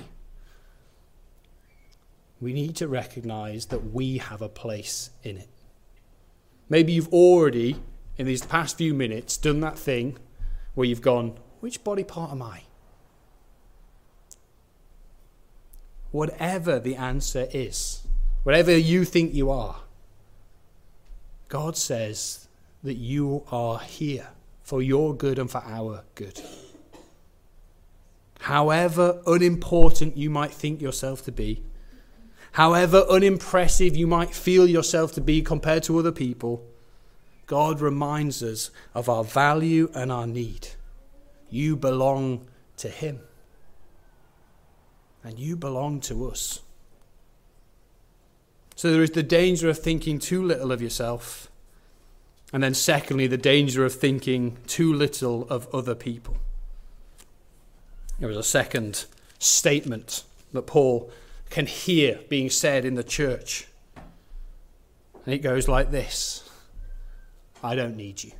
we 2.42 2.52
need 2.52 2.74
to 2.74 2.88
recognize 2.88 3.66
that 3.66 3.92
we 3.92 4.18
have 4.18 4.42
a 4.42 4.48
place 4.48 5.10
in 5.22 5.38
it. 5.38 5.48
Maybe 6.68 6.92
you've 6.92 7.12
already, 7.12 7.76
in 8.18 8.26
these 8.26 8.44
past 8.44 8.76
few 8.76 8.92
minutes, 8.92 9.36
done 9.36 9.60
that 9.60 9.78
thing 9.78 10.18
where 10.74 10.84
you've 10.84 11.00
gone, 11.00 11.38
which 11.60 11.84
body 11.84 12.02
part 12.02 12.32
am 12.32 12.42
I? 12.42 12.62
Whatever 16.10 16.80
the 16.80 16.96
answer 16.96 17.46
is, 17.52 18.02
whatever 18.42 18.76
you 18.76 19.04
think 19.04 19.32
you 19.32 19.48
are, 19.48 19.76
God 21.48 21.76
says 21.76 22.48
that 22.82 22.94
you 22.94 23.44
are 23.52 23.78
here 23.78 24.30
for 24.64 24.82
your 24.82 25.14
good 25.14 25.38
and 25.38 25.48
for 25.48 25.62
our 25.64 26.02
good. 26.16 26.40
However 28.40 29.22
unimportant 29.28 30.16
you 30.16 30.28
might 30.28 30.50
think 30.50 30.82
yourself 30.82 31.24
to 31.26 31.30
be, 31.30 31.62
however 32.52 33.04
unimpressive 33.08 33.96
you 33.96 34.06
might 34.06 34.34
feel 34.34 34.66
yourself 34.66 35.12
to 35.12 35.20
be 35.20 35.42
compared 35.42 35.82
to 35.84 35.98
other 35.98 36.12
people, 36.12 36.64
God 37.46 37.80
reminds 37.80 38.42
us 38.42 38.70
of 38.94 39.08
our 39.08 39.24
value 39.24 39.90
and 39.94 40.10
our 40.10 40.26
need. 40.26 40.68
You 41.50 41.76
belong 41.76 42.46
to 42.78 42.88
Him, 42.88 43.20
and 45.22 45.38
you 45.38 45.56
belong 45.56 46.00
to 46.02 46.30
us. 46.30 46.60
So 48.74 48.90
there 48.90 49.02
is 49.02 49.10
the 49.10 49.22
danger 49.22 49.68
of 49.68 49.78
thinking 49.78 50.18
too 50.18 50.42
little 50.42 50.72
of 50.72 50.80
yourself 50.80 51.48
and 52.52 52.62
then, 52.62 52.74
secondly, 52.74 53.26
the 53.26 53.38
danger 53.38 53.84
of 53.84 53.94
thinking 53.94 54.58
too 54.66 54.92
little 54.92 55.48
of 55.48 55.74
other 55.74 55.94
people. 55.94 56.36
There 58.18 58.30
is 58.30 58.36
a 58.36 58.42
second 58.42 59.06
statement 59.38 60.22
that 60.52 60.66
Paul 60.66 61.10
can 61.52 61.66
hear 61.66 62.18
being 62.28 62.48
said 62.48 62.84
in 62.84 62.94
the 62.94 63.04
church. 63.04 63.66
And 65.24 65.34
it 65.34 65.38
goes 65.38 65.68
like 65.68 65.90
this 65.90 66.48
I 67.62 67.74
don't 67.74 67.96
need 67.96 68.24
you. 68.24 68.32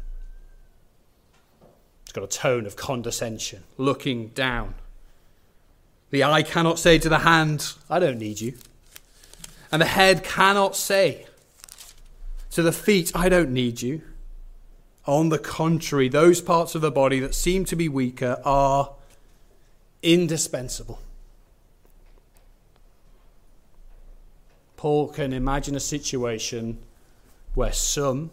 It's 2.03 2.13
got 2.13 2.25
a 2.25 2.27
tone 2.27 2.67
of 2.67 2.75
condescension, 2.75 3.63
looking 3.79 4.29
down. 4.29 4.75
The 6.11 6.25
eye 6.25 6.43
cannot 6.43 6.79
say 6.79 6.99
to 6.99 7.09
the 7.09 7.21
hand, 7.21 7.75
I 7.89 7.99
don't 7.99 8.19
need 8.19 8.41
you. 8.41 8.55
And 9.71 9.81
the 9.81 9.87
head 9.87 10.25
cannot 10.25 10.77
say, 10.77 11.27
to 12.51 12.63
the 12.63 12.73
feet, 12.73 13.13
I 13.15 13.31
don't 13.31 13.51
need 13.51 13.81
you. 13.81 14.03
On 15.07 15.31
the 15.31 15.39
contrary, 15.39 16.09
those 16.09 16.43
parts 16.43 16.75
of 16.75 16.83
the 16.83 16.91
body 16.91 17.19
that 17.21 17.35
seem 17.35 17.65
to 17.67 17.77
be 17.77 17.89
weaker 17.89 18.41
are 18.45 18.93
indispensable. 20.03 20.99
Paul 24.83 25.11
can 25.11 25.33
imagine 25.33 25.77
a 25.77 25.81
situation 25.81 26.77
where 27.55 27.73
some 27.73 28.33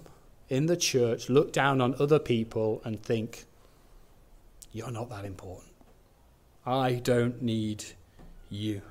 in 0.50 0.66
the 0.66 0.76
church 0.76 1.30
look 1.30 1.54
down 1.54 1.80
on 1.80 1.94
other 2.00 2.18
people 2.18 2.82
and 2.84 3.00
think, 3.00 3.46
You're 4.72 4.90
not 4.90 5.12
that 5.12 5.26
important. 5.26 5.76
I 6.66 6.94
don't 6.94 7.40
need 7.44 7.86
you 8.50 8.82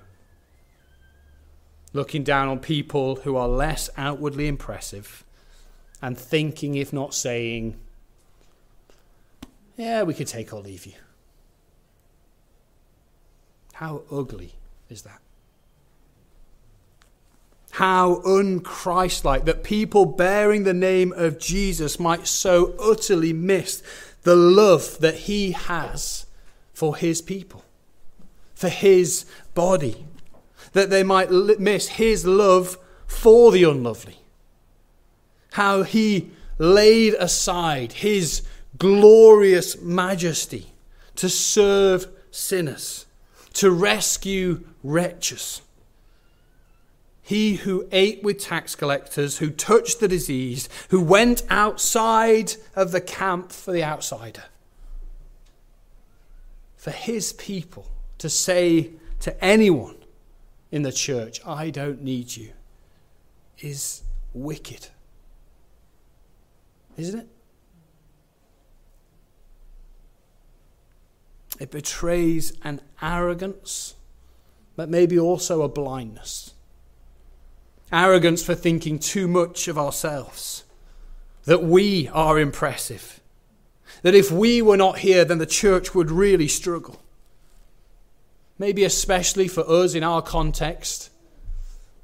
looking 1.92 2.22
down 2.22 2.46
on 2.46 2.60
people 2.60 3.16
who 3.16 3.34
are 3.34 3.48
less 3.48 3.90
outwardly 3.96 4.46
impressive 4.46 5.24
and 6.00 6.16
thinking, 6.16 6.76
if 6.76 6.92
not 6.92 7.12
saying, 7.12 7.76
yeah, 9.76 10.04
we 10.04 10.14
could 10.14 10.28
take 10.28 10.52
or 10.52 10.60
leave 10.60 10.86
you. 10.86 10.94
How 13.72 14.02
ugly 14.12 14.52
is 14.88 15.02
that? 15.02 15.20
How 17.78 18.16
unchristlike 18.26 19.44
that 19.44 19.62
people 19.62 20.04
bearing 20.04 20.64
the 20.64 20.74
name 20.74 21.12
of 21.12 21.38
Jesus 21.38 22.00
might 22.00 22.26
so 22.26 22.74
utterly 22.76 23.32
miss 23.32 23.84
the 24.24 24.34
love 24.34 24.98
that 24.98 25.14
he 25.14 25.52
has 25.52 26.26
for 26.72 26.96
his 26.96 27.22
people, 27.22 27.64
for 28.52 28.68
his 28.68 29.26
body 29.54 30.06
that 30.72 30.90
they 30.90 31.04
might 31.04 31.30
miss 31.30 31.86
his 31.86 32.26
love 32.26 32.78
for 33.06 33.52
the 33.52 33.62
unlovely. 33.62 34.22
How 35.52 35.84
he 35.84 36.32
laid 36.58 37.14
aside 37.14 37.92
his 37.92 38.42
glorious 38.76 39.80
majesty 39.80 40.72
to 41.14 41.28
serve 41.28 42.08
sinners, 42.32 43.06
to 43.52 43.70
rescue 43.70 44.64
wretches. 44.82 45.62
He 47.28 47.56
who 47.56 47.86
ate 47.92 48.22
with 48.22 48.38
tax 48.38 48.74
collectors, 48.74 49.36
who 49.36 49.50
touched 49.50 50.00
the 50.00 50.08
diseased, 50.08 50.72
who 50.88 51.02
went 51.02 51.42
outside 51.50 52.54
of 52.74 52.90
the 52.90 53.02
camp 53.02 53.52
for 53.52 53.70
the 53.70 53.84
outsider. 53.84 54.44
For 56.78 56.90
his 56.90 57.34
people 57.34 57.86
to 58.16 58.30
say 58.30 58.92
to 59.20 59.44
anyone 59.44 59.96
in 60.70 60.84
the 60.84 60.90
church, 60.90 61.46
I 61.46 61.68
don't 61.68 62.00
need 62.00 62.34
you, 62.34 62.52
is 63.58 64.04
wicked. 64.32 64.88
Isn't 66.96 67.20
it? 67.20 67.28
It 71.60 71.70
betrays 71.70 72.54
an 72.62 72.80
arrogance, 73.02 73.96
but 74.76 74.88
maybe 74.88 75.18
also 75.18 75.60
a 75.60 75.68
blindness. 75.68 76.54
Arrogance 77.92 78.42
for 78.42 78.55
thinking 78.55 78.98
too 78.98 79.27
much 79.27 79.68
of 79.68 79.79
ourselves, 79.79 80.64
that 81.44 81.62
we 81.62 82.09
are 82.09 82.38
impressive, 82.38 83.20
that 84.03 84.14
if 84.14 84.31
we 84.31 84.61
were 84.61 84.77
not 84.77 84.98
here, 84.98 85.24
then 85.24 85.38
the 85.38 85.46
church 85.46 85.94
would 85.94 86.11
really 86.11 86.48
struggle 86.48 87.01
maybe 88.59 88.85
especially 88.85 89.48
for 89.48 89.68
us 89.68 89.94
in 89.94 90.03
our 90.03 90.20
context, 90.20 91.11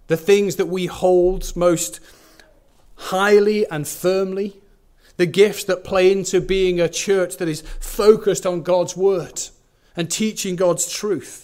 the 0.06 0.16
things 0.16 0.56
that 0.56 0.66
we 0.66 0.86
hold 0.86 1.54
most 1.56 2.00
highly 2.96 3.68
and 3.68 3.88
firmly, 3.88 4.56
the 5.16 5.26
gifts 5.26 5.64
that 5.64 5.84
play 5.84 6.10
into 6.10 6.40
being 6.40 6.80
a 6.80 6.88
church 6.88 7.36
that 7.38 7.48
is 7.48 7.62
focused 7.80 8.46
on 8.46 8.62
God's 8.62 8.96
word 8.96 9.40
and 9.96 10.10
teaching 10.10 10.56
God's 10.56 10.90
truth. 10.90 11.43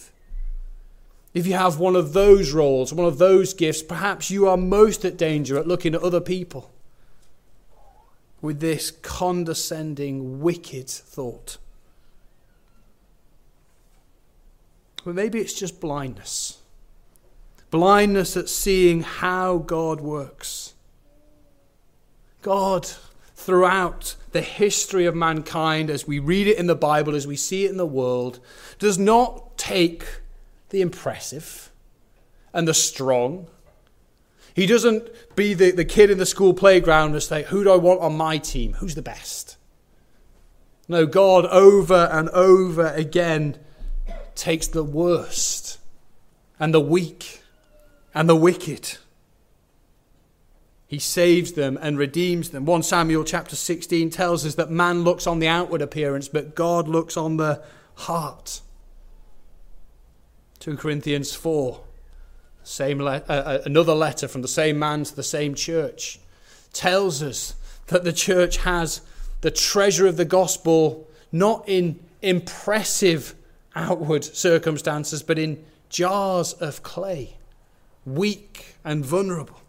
If 1.33 1.47
you 1.47 1.53
have 1.53 1.79
one 1.79 1.95
of 1.95 2.13
those 2.13 2.51
roles, 2.51 2.93
one 2.93 3.07
of 3.07 3.17
those 3.17 3.53
gifts, 3.53 3.81
perhaps 3.81 4.29
you 4.29 4.47
are 4.47 4.57
most 4.57 5.05
at 5.05 5.17
danger 5.17 5.57
at 5.57 5.67
looking 5.67 5.95
at 5.95 6.03
other 6.03 6.19
people 6.19 6.69
with 8.41 8.59
this 8.59 8.91
condescending, 8.91 10.41
wicked 10.41 10.89
thought. 10.89 11.57
But 15.05 15.15
maybe 15.15 15.39
it's 15.39 15.53
just 15.53 15.79
blindness. 15.79 16.57
Blindness 17.69 18.35
at 18.35 18.49
seeing 18.49 19.01
how 19.01 19.59
God 19.59 20.01
works. 20.01 20.73
God, 22.41 22.87
throughout 23.35 24.15
the 24.31 24.41
history 24.41 25.05
of 25.05 25.15
mankind, 25.15 25.89
as 25.89 26.07
we 26.07 26.19
read 26.19 26.47
it 26.47 26.57
in 26.57 26.67
the 26.67 26.75
Bible, 26.75 27.15
as 27.15 27.25
we 27.25 27.35
see 27.35 27.65
it 27.65 27.71
in 27.71 27.77
the 27.77 27.85
world, 27.85 28.39
does 28.79 28.97
not 28.97 29.57
take 29.57 30.05
the 30.71 30.81
impressive 30.81 31.71
and 32.53 32.67
the 32.67 32.73
strong. 32.73 33.47
He 34.53 34.65
doesn't 34.65 35.09
be 35.35 35.53
the, 35.53 35.71
the 35.71 35.85
kid 35.85 36.09
in 36.09 36.17
the 36.17 36.25
school 36.25 36.53
playground 36.53 37.13
and 37.13 37.23
say, 37.23 37.43
Who 37.43 37.63
do 37.63 37.71
I 37.71 37.77
want 37.77 38.01
on 38.01 38.17
my 38.17 38.37
team? 38.37 38.73
Who's 38.73 38.95
the 38.95 39.01
best? 39.01 39.57
No, 40.87 41.05
God 41.05 41.45
over 41.45 42.09
and 42.11 42.27
over 42.29 42.87
again 42.87 43.57
takes 44.35 44.67
the 44.67 44.83
worst 44.83 45.79
and 46.59 46.73
the 46.73 46.81
weak 46.81 47.43
and 48.13 48.27
the 48.27 48.35
wicked. 48.35 48.97
He 50.87 50.99
saves 50.99 51.53
them 51.53 51.77
and 51.81 51.97
redeems 51.97 52.49
them. 52.49 52.65
1 52.65 52.83
Samuel 52.83 53.23
chapter 53.23 53.55
16 53.55 54.09
tells 54.09 54.45
us 54.45 54.55
that 54.55 54.69
man 54.69 55.03
looks 55.03 55.25
on 55.25 55.39
the 55.39 55.47
outward 55.47 55.81
appearance, 55.81 56.27
but 56.27 56.53
God 56.55 56.89
looks 56.89 57.15
on 57.15 57.37
the 57.37 57.63
heart. 57.95 58.59
2 60.61 60.77
Corinthians 60.77 61.33
4, 61.33 61.81
same 62.63 62.99
le- 62.99 63.23
uh, 63.27 63.31
uh, 63.31 63.61
another 63.65 63.95
letter 63.95 64.27
from 64.27 64.43
the 64.43 64.47
same 64.47 64.77
man 64.77 65.03
to 65.03 65.15
the 65.15 65.23
same 65.23 65.55
church, 65.55 66.19
tells 66.71 67.23
us 67.23 67.55
that 67.87 68.03
the 68.03 68.13
church 68.13 68.57
has 68.57 69.01
the 69.41 69.49
treasure 69.49 70.05
of 70.05 70.17
the 70.17 70.25
gospel 70.25 71.09
not 71.31 71.67
in 71.67 71.99
impressive 72.21 73.33
outward 73.75 74.23
circumstances, 74.23 75.23
but 75.23 75.39
in 75.39 75.65
jars 75.89 76.53
of 76.53 76.83
clay, 76.83 77.37
weak 78.05 78.75
and 78.85 79.03
vulnerable. 79.03 79.59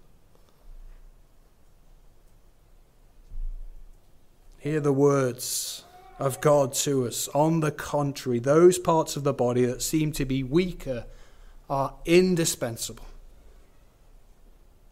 Hear 4.59 4.81
the 4.81 4.93
words 4.93 5.85
of 6.19 6.41
God 6.41 6.73
to 6.75 7.07
us. 7.07 7.29
On 7.29 7.61
the 7.61 7.71
contrary, 7.71 8.39
those 8.39 8.79
parts 8.79 9.17
of 9.17 9.25
the 9.25 9.33
body 9.33 9.65
that 9.65 9.83
seem 9.83 10.13
to 10.13 10.25
be 10.25 10.43
weaker 10.43 11.07
are 11.69 11.95
indispensable. 12.05 13.07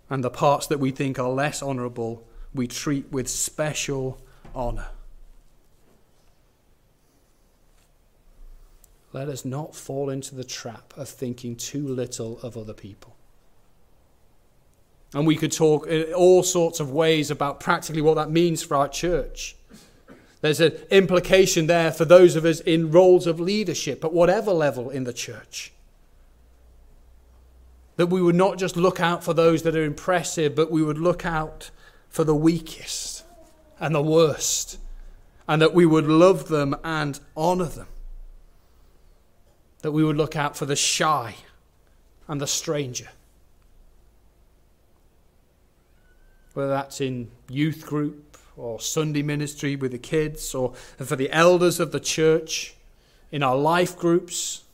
And 0.09 0.25
the 0.25 0.31
parts 0.31 0.67
that 0.67 0.81
we 0.81 0.91
think 0.91 1.19
are 1.19 1.29
less 1.29 1.63
honourable, 1.63 2.27
we 2.53 2.67
treat 2.67 3.11
with 3.13 3.29
special 3.29 4.21
honour. 4.55 4.89
Let 9.13 9.29
us 9.29 9.45
not 9.45 9.75
fall 9.75 10.09
into 10.11 10.35
the 10.35 10.45
trap 10.45 10.95
of 10.97 11.09
thinking 11.09 11.57
too 11.57 11.87
little 11.87 12.41
of 12.41 12.57
other 12.57 12.75
people. 12.75 13.17
And 15.13 15.27
we 15.27 15.35
could 15.35 15.51
talk 15.51 15.89
in 15.89 16.13
all 16.13 16.45
sorts 16.45 16.79
of 16.79 16.93
ways 16.93 17.31
about 17.31 17.59
practically 17.59 18.03
what 18.03 18.15
that 18.15 18.31
means 18.31 18.63
for 18.63 18.77
our 18.77 18.89
church. 18.89 19.57
There's 20.41 20.61
an 20.61 20.73
implication 20.91 21.67
there 21.67 21.93
for 21.93 22.05
those 22.05 22.35
of 22.35 22.45
us 22.45 22.61
in 22.61 22.91
roles 22.91 23.27
of 23.27 23.39
leadership 23.39 24.05
at 24.05 24.13
whatever 24.13 24.53
level 24.53 24.89
in 24.89 25.05
the 25.05 25.13
church. 25.13 25.73
That 27.97 28.07
we 28.07 28.23
would 28.23 28.35
not 28.35 28.57
just 28.57 28.77
look 28.77 29.01
out 29.01 29.23
for 29.23 29.35
those 29.35 29.63
that 29.63 29.77
are 29.77 29.85
impressive, 29.85 30.55
but 30.55 30.71
we 30.71 30.83
would 30.83 30.99
look 30.99 31.27
out 31.27 31.71
for 32.09 32.25
the 32.25 32.35
weakest 32.35 33.25
and 33.79 33.95
the 33.95 34.03
worst, 34.03 34.79
and 35.47 35.61
that 35.61 35.75
we 35.75 35.85
would 35.85 36.07
love 36.07 36.49
them 36.49 36.75
and 36.83 37.21
honour 37.37 37.67
them. 37.67 37.89
That 39.83 39.93
we 39.93 40.05
would 40.05 40.17
look 40.17 40.37
out 40.37 40.57
for 40.57 40.67
the 40.67 40.77
shy 40.77 41.37
and 42.29 42.41
the 42.41 42.47
stranger. 42.47 43.09
Whether 46.55 46.71
that's 46.71 47.01
in 47.01 47.31
youth 47.49 47.87
group, 47.87 48.30
or 48.61 48.79
Sunday 48.79 49.23
ministry 49.23 49.75
with 49.75 49.93
the 49.93 49.99
kids, 49.99 50.55
or 50.55 50.75
for 50.99 51.17
the 51.17 51.31
elders 51.31 51.81
of 51.81 51.93
the 51.93 52.01
church, 52.01 52.75
in 53.33 53.43
our 53.43 53.57
life 53.57 53.97
groups. 53.97 54.65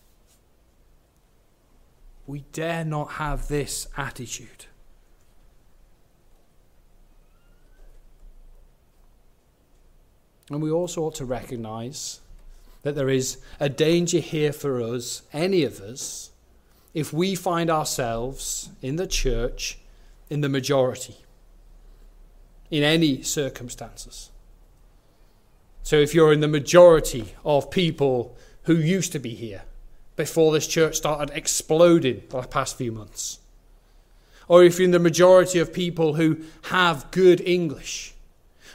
We 2.26 2.40
dare 2.52 2.84
not 2.84 3.12
have 3.12 3.46
this 3.46 3.86
attitude. 3.96 4.66
And 10.50 10.62
we 10.62 10.70
also 10.70 11.02
ought 11.02 11.14
to 11.16 11.24
recognize 11.24 12.20
that 12.82 12.94
there 12.94 13.08
is 13.08 13.38
a 13.58 13.68
danger 13.68 14.18
here 14.18 14.52
for 14.52 14.80
us, 14.80 15.22
any 15.32 15.64
of 15.64 15.80
us, 15.80 16.30
if 16.94 17.12
we 17.12 17.34
find 17.34 17.68
ourselves 17.68 18.70
in 18.80 18.96
the 18.96 19.06
church 19.06 19.78
in 20.30 20.40
the 20.40 20.48
majority 20.48 21.25
in 22.70 22.82
any 22.82 23.22
circumstances. 23.22 24.30
So 25.82 25.96
if 25.96 26.14
you're 26.14 26.32
in 26.32 26.40
the 26.40 26.48
majority 26.48 27.34
of 27.44 27.70
people 27.70 28.36
who 28.62 28.74
used 28.74 29.12
to 29.12 29.18
be 29.18 29.34
here 29.34 29.62
before 30.16 30.52
this 30.52 30.66
church 30.66 30.96
started 30.96 31.30
exploding 31.36 32.22
the 32.28 32.42
past 32.42 32.76
few 32.76 32.90
months, 32.90 33.38
or 34.48 34.64
if 34.64 34.78
you're 34.78 34.86
in 34.86 34.90
the 34.90 34.98
majority 34.98 35.58
of 35.58 35.72
people 35.72 36.14
who 36.14 36.38
have 36.64 37.10
good 37.10 37.40
English, 37.40 38.14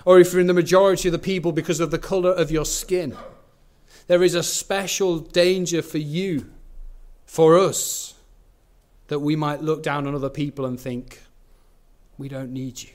or 0.06 0.20
if 0.20 0.32
you're 0.32 0.42
in 0.42 0.48
the 0.48 0.54
majority 0.54 1.10
of 1.10 1.12
the 1.12 1.20
people 1.20 1.52
because 1.52 1.80
of 1.80 1.92
the 1.92 2.00
colour 2.00 2.32
of 2.32 2.52
your 2.52 2.66
skin, 2.66 3.16
there 4.08 4.24
is 4.24 4.36
a 4.36 4.44
special 4.44 5.20
danger 5.20 5.82
for 5.82 5.98
you, 5.98 6.50
for 7.26 7.58
us, 7.58 8.14
that 9.08 9.20
we 9.20 9.36
might 9.36 9.62
look 9.62 9.84
down 9.84 10.08
on 10.08 10.16
other 10.16 10.30
people 10.30 10.66
and 10.66 10.80
think, 10.80 11.22
we 12.18 12.30
don't 12.30 12.52
need 12.52 12.82
you. 12.82 12.90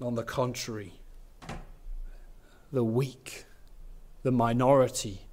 On 0.00 0.14
the 0.14 0.24
contrary, 0.24 0.94
the 2.72 2.82
weak, 2.82 3.44
the 4.22 4.32
minority 4.32 5.26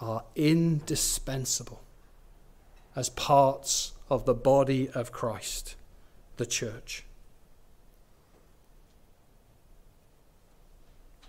are 0.00 0.24
indispensable 0.34 1.82
as 2.96 3.10
parts 3.10 3.92
of 4.08 4.24
the 4.24 4.34
body 4.34 4.88
of 4.88 5.12
Christ, 5.12 5.76
the 6.36 6.46
church. 6.46 7.04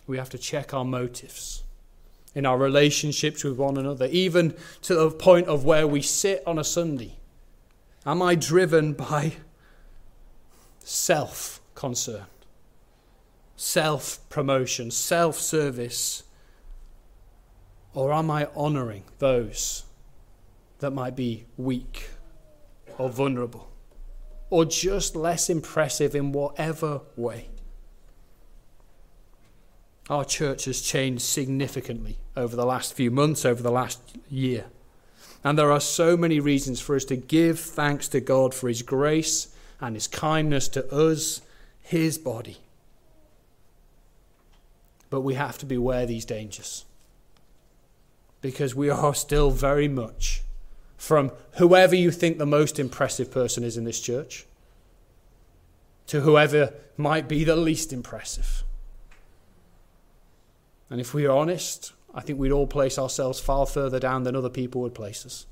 We 0.07 0.17
have 0.17 0.29
to 0.31 0.37
check 0.37 0.73
our 0.73 0.85
motives 0.85 1.63
in 2.33 2.45
our 2.45 2.57
relationships 2.57 3.43
with 3.43 3.57
one 3.57 3.77
another, 3.77 4.07
even 4.07 4.55
to 4.83 4.95
the 4.95 5.11
point 5.11 5.47
of 5.47 5.65
where 5.65 5.85
we 5.85 6.01
sit 6.01 6.41
on 6.47 6.57
a 6.57 6.63
Sunday. 6.63 7.17
Am 8.05 8.21
I 8.21 8.35
driven 8.35 8.93
by 8.93 9.33
self 10.79 11.61
concern? 11.75 12.25
Self 13.61 14.27
promotion, 14.29 14.89
self 14.89 15.37
service? 15.37 16.23
Or 17.93 18.11
am 18.11 18.31
I 18.31 18.47
honoring 18.55 19.03
those 19.19 19.83
that 20.79 20.91
might 20.91 21.15
be 21.15 21.45
weak 21.57 22.09
or 22.97 23.09
vulnerable 23.09 23.69
or 24.49 24.65
just 24.65 25.15
less 25.15 25.49
impressive 25.49 26.15
in 26.15 26.31
whatever 26.31 27.01
way? 27.15 27.49
Our 30.09 30.25
church 30.25 30.65
has 30.65 30.81
changed 30.81 31.21
significantly 31.21 32.17
over 32.35 32.55
the 32.55 32.65
last 32.65 32.93
few 32.93 33.11
months, 33.11 33.45
over 33.45 33.61
the 33.61 33.71
last 33.71 34.01
year. 34.29 34.65
And 35.43 35.57
there 35.57 35.71
are 35.71 35.79
so 35.79 36.17
many 36.17 36.39
reasons 36.39 36.81
for 36.81 36.95
us 36.95 37.05
to 37.05 37.15
give 37.15 37.59
thanks 37.59 38.07
to 38.09 38.21
God 38.21 38.53
for 38.53 38.67
His 38.67 38.81
grace 38.81 39.55
and 39.79 39.95
His 39.95 40.07
kindness 40.07 40.67
to 40.69 40.91
us, 40.93 41.41
His 41.81 42.17
body. 42.17 42.60
But 45.11 45.21
we 45.21 45.35
have 45.35 45.59
to 45.59 45.67
beware 45.67 46.07
these 46.07 46.25
dangers. 46.25 46.85
Because 48.41 48.73
we 48.73 48.89
are 48.89 49.13
still 49.13 49.51
very 49.51 49.87
much 49.87 50.41
from 50.97 51.31
whoever 51.57 51.95
you 51.95 52.09
think 52.09 52.37
the 52.39 52.45
most 52.45 52.79
impressive 52.79 53.29
person 53.29 53.63
is 53.63 53.77
in 53.77 53.83
this 53.83 53.99
church 53.99 54.45
to 56.07 56.21
whoever 56.21 56.73
might 56.97 57.27
be 57.27 57.43
the 57.43 57.55
least 57.55 57.93
impressive. 57.93 58.63
And 60.89 60.99
if 60.99 61.13
we 61.13 61.25
are 61.25 61.37
honest, 61.37 61.93
I 62.13 62.21
think 62.21 62.39
we'd 62.39 62.51
all 62.51 62.67
place 62.67 62.97
ourselves 62.97 63.39
far 63.39 63.65
further 63.65 63.99
down 63.99 64.23
than 64.23 64.35
other 64.35 64.49
people 64.49 64.81
would 64.81 64.95
place 64.95 65.25
us. 65.25 65.45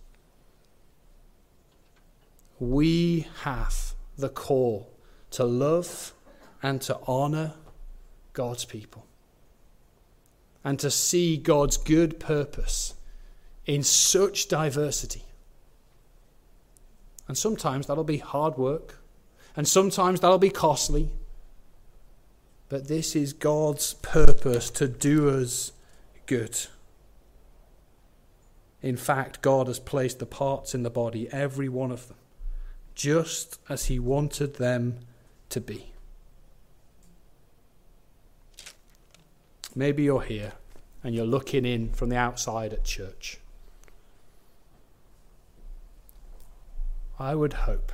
We 2.60 3.28
have 3.44 3.94
the 4.18 4.30
call 4.30 4.92
to 5.32 5.44
love 5.44 6.14
and 6.64 6.82
to 6.84 6.98
honor 7.08 7.54
God's 8.34 8.66
people 8.66 9.06
and 10.70 10.78
to 10.78 10.92
see 10.92 11.36
God's 11.36 11.78
good 11.78 12.20
purpose 12.20 12.94
in 13.66 13.82
such 13.82 14.48
diversity. 14.48 15.24
And 17.28 17.36
sometimes 17.36 17.88
that'll 17.88 18.04
be 18.04 18.20
hard 18.20 18.56
work, 18.56 19.00
and 19.56 19.68
sometimes 19.68 20.20
that'll 20.20 20.38
be 20.38 20.52
costly. 20.52 21.10
But 22.70 22.88
this 22.88 23.16
is 23.16 23.34
God's 23.34 23.96
purpose 23.96 24.70
to 24.70 24.88
do 24.88 25.30
us 25.30 25.72
good. 26.28 26.56
In 28.84 28.96
fact, 28.96 29.42
God 29.42 29.66
has 29.66 29.80
placed 29.80 30.20
the 30.20 30.28
parts 30.28 30.76
in 30.76 30.84
the 30.84 30.92
body, 30.92 31.28
every 31.32 31.68
one 31.68 31.92
of 31.92 32.10
them, 32.10 32.18
just 32.94 33.60
as 33.70 33.86
He 33.86 33.98
wanted 33.98 34.58
them 34.58 35.00
to 35.50 35.60
be. 35.60 35.94
Maybe 39.76 40.04
you're 40.04 40.22
here 40.22 40.54
and 41.04 41.16
you're 41.16 41.26
looking 41.26 41.66
in 41.66 41.94
from 41.94 42.10
the 42.10 42.18
outside 42.18 42.74
at 42.74 42.84
church. 42.84 43.40
I 47.20 47.36
would 47.36 47.54
hope 47.54 47.92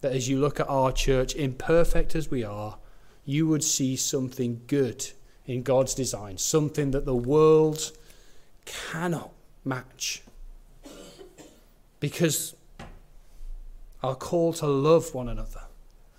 that 0.00 0.12
as 0.12 0.28
you 0.28 0.38
look 0.38 0.60
at 0.60 0.68
our 0.68 0.92
church, 0.92 1.34
imperfect 1.34 2.14
as 2.14 2.30
we 2.30 2.44
are, 2.44 2.78
you 3.24 3.46
would 3.46 3.64
see 3.64 3.96
something 3.96 4.62
good 4.66 5.10
in 5.46 5.62
God's 5.62 5.94
design, 5.94 6.38
something 6.38 6.90
that 6.92 7.04
the 7.04 7.14
world 7.14 7.92
cannot 8.64 9.30
match. 9.64 10.22
Because 11.98 12.54
our 14.02 14.14
call 14.14 14.52
to 14.54 14.66
love 14.66 15.14
one 15.14 15.28
another, 15.28 15.62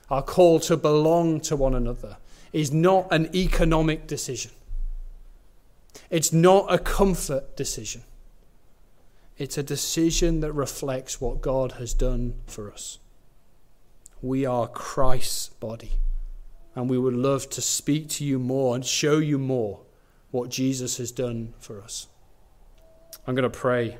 our 0.10 0.22
call 0.22 0.60
to 0.62 0.78
belong 0.78 1.40
to 1.42 1.56
one 1.56 1.74
another, 1.74 2.18
is 2.54 2.72
not 2.72 3.08
an 3.12 3.34
economic 3.36 4.08
decision. 4.08 4.52
It's 6.10 6.34
not 6.34 6.72
a 6.74 6.78
comfort 6.78 7.56
decision. 7.56 8.04
It's 9.38 9.58
a 9.58 9.64
decision 9.64 10.42
that 10.42 10.54
reflects 10.54 11.20
what 11.20 11.42
God 11.42 11.74
has 11.74 11.94
done 11.94 12.36
for 12.46 12.72
us. 12.72 13.00
We 14.22 14.46
are 14.46 14.68
Christ's 14.68 15.50
body, 15.50 15.94
and 16.76 16.90
we 16.90 16.98
would 16.98 17.16
love 17.16 17.50
to 17.52 17.62
speak 17.62 18.08
to 18.10 18.26
you 18.26 18.38
more 18.38 18.76
and 18.76 18.86
show 18.86 19.18
you 19.18 19.40
more 19.40 19.80
what 20.30 20.50
Jesus 20.50 20.98
has 20.98 21.12
done 21.12 21.54
for 21.60 21.82
us. 21.82 22.08
I'm 23.26 23.34
going 23.34 23.50
to 23.50 23.50
pray, 23.50 23.98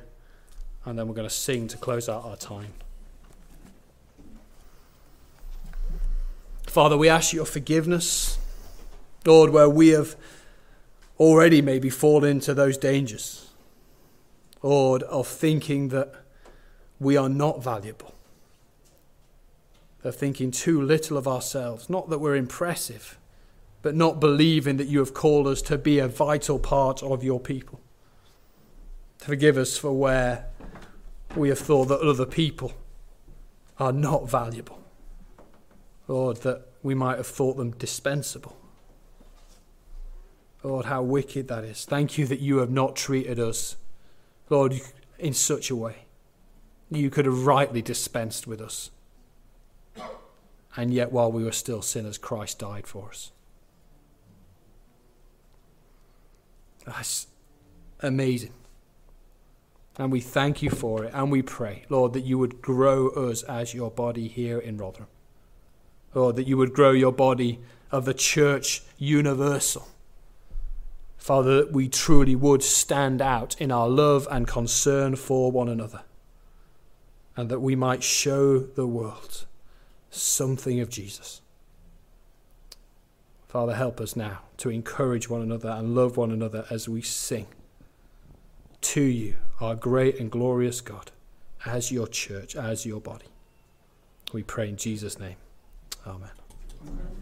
and 0.84 0.98
then 0.98 1.08
we're 1.08 1.14
going 1.14 1.28
to 1.28 1.34
sing 1.34 1.66
to 1.68 1.76
close 1.76 2.08
out 2.08 2.24
our 2.24 2.36
time. 2.36 2.72
Father, 6.66 6.96
we 6.96 7.08
ask 7.08 7.32
your 7.32 7.44
forgiveness, 7.44 8.38
Lord, 9.24 9.50
where 9.50 9.68
we 9.68 9.88
have 9.88 10.16
already 11.18 11.62
maybe 11.62 11.90
fallen 11.90 12.30
into 12.30 12.54
those 12.54 12.76
dangers, 12.76 13.50
Lord, 14.62 15.02
of 15.04 15.26
thinking 15.26 15.88
that 15.88 16.14
we 16.98 17.16
are 17.16 17.28
not 17.28 17.62
valuable, 17.62 18.14
of 20.04 20.16
thinking 20.16 20.50
too 20.50 20.80
little 20.80 21.16
of 21.16 21.28
ourselves, 21.28 21.88
not 21.88 22.10
that 22.10 22.18
we're 22.18 22.36
impressive, 22.36 23.18
but 23.82 23.94
not 23.94 24.20
believing 24.20 24.76
that 24.76 24.86
you 24.86 25.00
have 25.00 25.14
called 25.14 25.46
us 25.46 25.62
to 25.62 25.76
be 25.76 25.98
a 25.98 26.08
vital 26.08 26.58
part 26.58 27.02
of 27.02 27.24
your 27.24 27.40
people. 27.40 27.80
Forgive 29.18 29.56
us 29.56 29.76
for 29.76 29.92
where 29.92 30.46
we 31.36 31.48
have 31.48 31.58
thought 31.58 31.86
that 31.86 32.00
other 32.00 32.26
people 32.26 32.72
are 33.78 33.92
not 33.92 34.28
valuable. 34.28 34.80
Lord, 36.08 36.38
that 36.38 36.66
we 36.82 36.94
might 36.94 37.16
have 37.16 37.26
thought 37.26 37.56
them 37.56 37.72
dispensable. 37.72 38.56
Lord, 40.62 40.86
how 40.86 41.02
wicked 41.02 41.48
that 41.48 41.64
is. 41.64 41.84
Thank 41.84 42.18
you 42.18 42.26
that 42.26 42.40
you 42.40 42.58
have 42.58 42.70
not 42.70 42.94
treated 42.94 43.38
us, 43.38 43.76
Lord, 44.48 44.80
in 45.18 45.34
such 45.34 45.70
a 45.70 45.76
way. 45.76 46.06
You 46.90 47.10
could 47.10 47.26
have 47.26 47.46
rightly 47.46 47.82
dispensed 47.82 48.46
with 48.46 48.60
us. 48.60 48.90
And 50.76 50.92
yet, 50.92 51.12
while 51.12 51.30
we 51.30 51.44
were 51.44 51.52
still 51.52 51.82
sinners, 51.82 52.16
Christ 52.16 52.58
died 52.58 52.86
for 52.86 53.08
us. 53.08 53.32
That's 56.86 57.26
amazing. 58.00 58.52
And 59.98 60.10
we 60.10 60.20
thank 60.20 60.62
you 60.62 60.70
for 60.70 61.04
it. 61.04 61.12
And 61.14 61.30
we 61.30 61.42
pray, 61.42 61.84
Lord, 61.88 62.14
that 62.14 62.24
you 62.24 62.38
would 62.38 62.62
grow 62.62 63.08
us 63.08 63.42
as 63.42 63.74
your 63.74 63.90
body 63.90 64.28
here 64.28 64.58
in 64.58 64.78
Rotherham. 64.78 65.08
Lord, 66.14 66.36
that 66.36 66.46
you 66.46 66.56
would 66.56 66.72
grow 66.72 66.92
your 66.92 67.12
body 67.12 67.60
of 67.90 68.04
the 68.04 68.14
church 68.14 68.82
universal. 68.96 69.88
Father, 71.22 71.58
that 71.58 71.72
we 71.72 71.88
truly 71.88 72.34
would 72.34 72.64
stand 72.64 73.22
out 73.22 73.54
in 73.60 73.70
our 73.70 73.88
love 73.88 74.26
and 74.28 74.44
concern 74.48 75.14
for 75.14 75.52
one 75.52 75.68
another. 75.68 76.02
And 77.36 77.48
that 77.48 77.60
we 77.60 77.76
might 77.76 78.02
show 78.02 78.58
the 78.58 78.88
world 78.88 79.46
something 80.10 80.80
of 80.80 80.90
Jesus. 80.90 81.40
Father, 83.46 83.76
help 83.76 84.00
us 84.00 84.16
now 84.16 84.40
to 84.56 84.68
encourage 84.68 85.30
one 85.30 85.42
another 85.42 85.68
and 85.68 85.94
love 85.94 86.16
one 86.16 86.32
another 86.32 86.66
as 86.70 86.88
we 86.88 87.02
sing 87.02 87.46
to 88.80 89.02
you, 89.02 89.36
our 89.60 89.76
great 89.76 90.18
and 90.18 90.28
glorious 90.28 90.80
God, 90.80 91.12
as 91.64 91.92
your 91.92 92.08
church, 92.08 92.56
as 92.56 92.84
your 92.84 93.00
body. 93.00 93.28
We 94.32 94.42
pray 94.42 94.68
in 94.68 94.76
Jesus' 94.76 95.20
name. 95.20 95.36
Amen. 96.04 96.30
Amen. 96.82 97.21